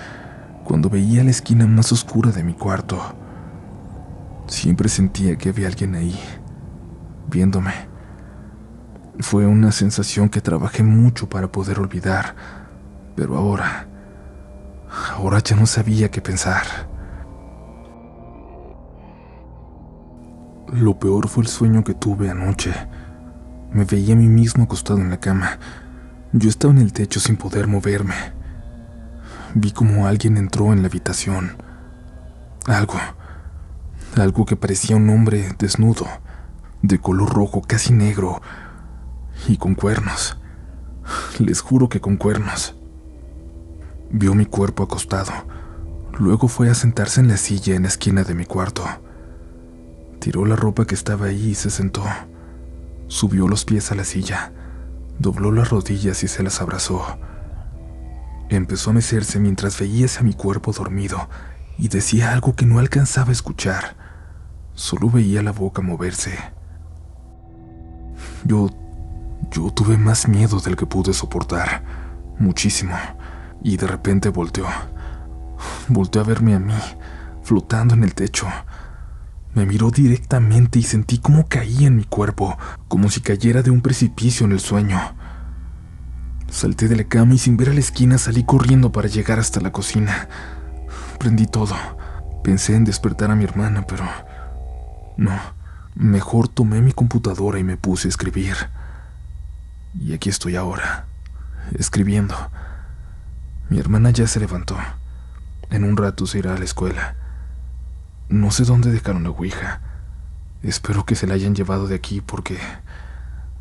cuando 0.64 0.90
veía 0.90 1.24
la 1.24 1.30
esquina 1.30 1.68
más 1.68 1.92
oscura 1.92 2.32
de 2.32 2.44
mi 2.44 2.54
cuarto. 2.54 3.00
Siempre 4.48 4.90
sentía 4.90 5.38
que 5.38 5.50
había 5.50 5.68
alguien 5.68 5.96
ahí, 5.96 6.20
viéndome. 7.30 7.74
Fue 9.20 9.46
una 9.46 9.72
sensación 9.72 10.30
que 10.30 10.42
trabajé 10.42 10.82
mucho 10.82 11.30
para 11.30 11.52
poder 11.52 11.80
olvidar, 11.80 12.36
pero 13.16 13.38
ahora, 13.38 13.88
ahora 15.14 15.40
ya 15.40 15.56
no 15.56 15.66
sabía 15.66 16.10
qué 16.10 16.22
pensar. 16.22 16.89
Lo 20.72 21.00
peor 21.00 21.28
fue 21.28 21.44
el 21.44 21.50
sueño 21.50 21.84
que 21.84 21.96
tuve 21.96 22.30
anoche. 22.30 22.72
Me 23.72 23.86
veía 23.86 24.14
a 24.14 24.18
mí 24.18 24.28
mismo 24.28 24.66
acostado 24.66 25.00
en 25.00 25.10
la 25.10 25.20
cama. 25.20 25.58
Yo 26.32 26.48
estaba 26.48 26.72
en 26.74 26.80
el 26.80 26.94
techo 26.94 27.20
sin 27.20 27.38
poder 27.38 27.68
moverme. 27.68 28.14
Vi 29.56 29.72
como 29.72 30.06
alguien 30.06 30.38
entró 30.38 30.72
en 30.72 30.84
la 30.84 30.88
habitación. 30.88 31.58
Algo. 32.68 32.96
Algo 34.16 34.46
que 34.46 34.56
parecía 34.56 34.96
un 34.96 35.10
hombre 35.10 35.56
desnudo, 35.58 36.06
de 36.84 37.00
color 37.00 37.34
rojo, 37.34 37.62
casi 37.62 37.94
negro, 37.94 38.42
y 39.48 39.58
con 39.58 39.74
cuernos. 39.74 40.38
Les 41.40 41.62
juro 41.62 41.90
que 41.90 42.00
con 42.00 42.18
cuernos. 42.18 42.76
Vio 44.12 44.36
mi 44.36 44.46
cuerpo 44.46 44.84
acostado. 44.84 45.32
Luego 46.20 46.48
fue 46.48 46.70
a 46.70 46.76
sentarse 46.76 47.22
en 47.22 47.28
la 47.28 47.38
silla 47.38 47.76
en 47.76 47.84
la 47.84 47.88
esquina 47.88 48.24
de 48.24 48.36
mi 48.36 48.46
cuarto. 48.46 48.84
Tiró 50.20 50.46
la 50.46 50.56
ropa 50.56 50.86
que 50.86 50.96
estaba 50.96 51.28
ahí 51.28 51.50
y 51.50 51.56
se 51.56 51.70
sentó. 51.70 52.04
Subió 53.08 53.48
los 53.48 53.66
pies 53.66 53.92
a 53.92 53.96
la 53.96 54.04
silla, 54.04 54.52
dobló 55.18 55.52
las 55.52 55.70
rodillas 55.70 56.24
y 56.24 56.28
se 56.28 56.44
las 56.44 56.62
abrazó. 56.62 57.18
Empezó 58.50 58.90
a 58.90 58.94
mecerse 58.94 59.40
mientras 59.40 59.80
veía 59.80 60.08
a 60.20 60.24
mi 60.24 60.34
cuerpo 60.34 60.74
dormido 60.74 61.30
y 61.78 61.88
decía 61.88 62.34
algo 62.34 62.56
que 62.56 62.66
no 62.66 62.80
alcanzaba 62.80 63.30
a 63.30 63.34
escuchar. 63.34 63.96
Solo 64.74 65.10
veía 65.10 65.42
la 65.42 65.52
boca 65.52 65.82
moverse. 65.82 66.38
Yo... 68.44 68.70
yo 69.52 69.72
tuve 69.72 69.98
más 69.98 70.28
miedo 70.28 70.60
del 70.60 70.76
que 70.76 70.86
pude 70.86 71.14
soportar. 71.14 71.84
Muchísimo. 72.40 72.96
Y 73.64 73.78
de 73.78 73.88
repente 73.88 74.30
volteó. 74.30 74.68
Volteó 75.88 76.22
a 76.22 76.26
verme 76.26 76.56
a 76.56 76.60
mí, 76.60 76.74
flotando 77.44 77.94
en 77.94 78.04
el 78.04 78.14
techo. 78.14 78.48
Me 79.54 79.66
miró 79.66 79.90
directamente 79.92 80.80
y 80.80 80.84
sentí 80.84 81.18
cómo 81.18 81.48
caía 81.48 81.88
en 81.88 81.96
mi 81.96 82.04
cuerpo, 82.04 82.58
como 82.88 83.10
si 83.10 83.22
cayera 83.22 83.62
de 83.62 83.72
un 83.72 83.82
precipicio 83.82 84.46
en 84.46 84.52
el 84.52 84.60
sueño. 84.60 85.00
Salté 86.50 86.88
de 86.88 86.96
la 86.96 87.04
cama 87.04 87.36
y 87.36 87.38
sin 87.38 87.58
ver 87.58 87.70
a 87.70 87.74
la 87.74 87.80
esquina 87.80 88.18
salí 88.18 88.44
corriendo 88.44 88.92
para 88.92 89.08
llegar 89.08 89.40
hasta 89.40 89.60
la 89.60 89.72
cocina. 89.72 90.28
Prendí 91.20 91.46
todo. 91.46 91.76
Pensé 92.44 92.76
en 92.76 92.86
despertar 92.86 93.32
a 93.32 93.36
mi 93.36 93.44
hermana, 93.44 93.86
pero... 93.88 94.06
No. 95.18 95.38
Mejor 95.96 96.48
tomé 96.48 96.82
mi 96.82 96.94
computadora 96.94 97.60
y 97.60 97.64
me 97.64 97.78
puse 97.78 98.08
a 98.08 98.10
escribir. 98.10 98.56
Y 100.00 100.14
aquí 100.14 100.30
estoy 100.30 100.56
ahora, 100.56 101.06
escribiendo. 101.78 102.36
Mi 103.70 103.80
hermana 103.80 104.12
ya 104.12 104.26
se 104.28 104.40
levantó. 104.40 104.78
En 105.70 105.84
un 105.84 105.98
rato 105.98 106.26
se 106.26 106.40
irá 106.40 106.56
a 106.56 106.58
la 106.58 106.66
escuela. 106.66 107.16
No 108.30 108.52
sé 108.52 108.64
dónde 108.64 108.92
dejaron 108.92 109.24
la 109.24 109.32
Ouija. 109.32 109.82
Espero 110.62 111.04
que 111.04 111.16
se 111.16 111.26
la 111.26 111.34
hayan 111.34 111.56
llevado 111.56 111.88
de 111.88 111.96
aquí 111.96 112.22
porque 112.22 112.60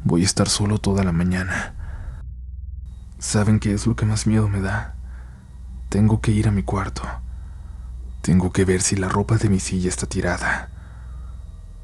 voy 0.04 0.20
a 0.20 0.26
estar 0.26 0.46
solo 0.46 0.78
toda 0.78 1.04
la 1.04 1.12
mañana. 1.12 1.74
¿Saben 3.18 3.60
qué 3.60 3.72
es 3.72 3.86
lo 3.86 3.96
que 3.96 4.04
más 4.04 4.26
miedo 4.26 4.46
me 4.46 4.60
da? 4.60 4.94
Tengo 5.88 6.20
que 6.20 6.32
ir 6.32 6.48
a 6.48 6.50
mi 6.50 6.62
cuarto. 6.62 7.02
Tengo 8.20 8.52
que 8.52 8.66
ver 8.66 8.82
si 8.82 8.94
la 8.96 9.08
ropa 9.08 9.38
de 9.38 9.48
mi 9.48 9.58
silla 9.58 9.88
está 9.88 10.06
tirada. 10.06 10.68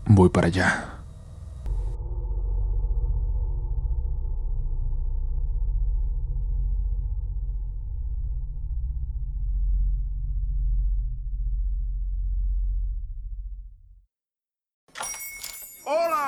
Voy 0.05 0.29
para 0.29 0.49
allá. 0.49 0.94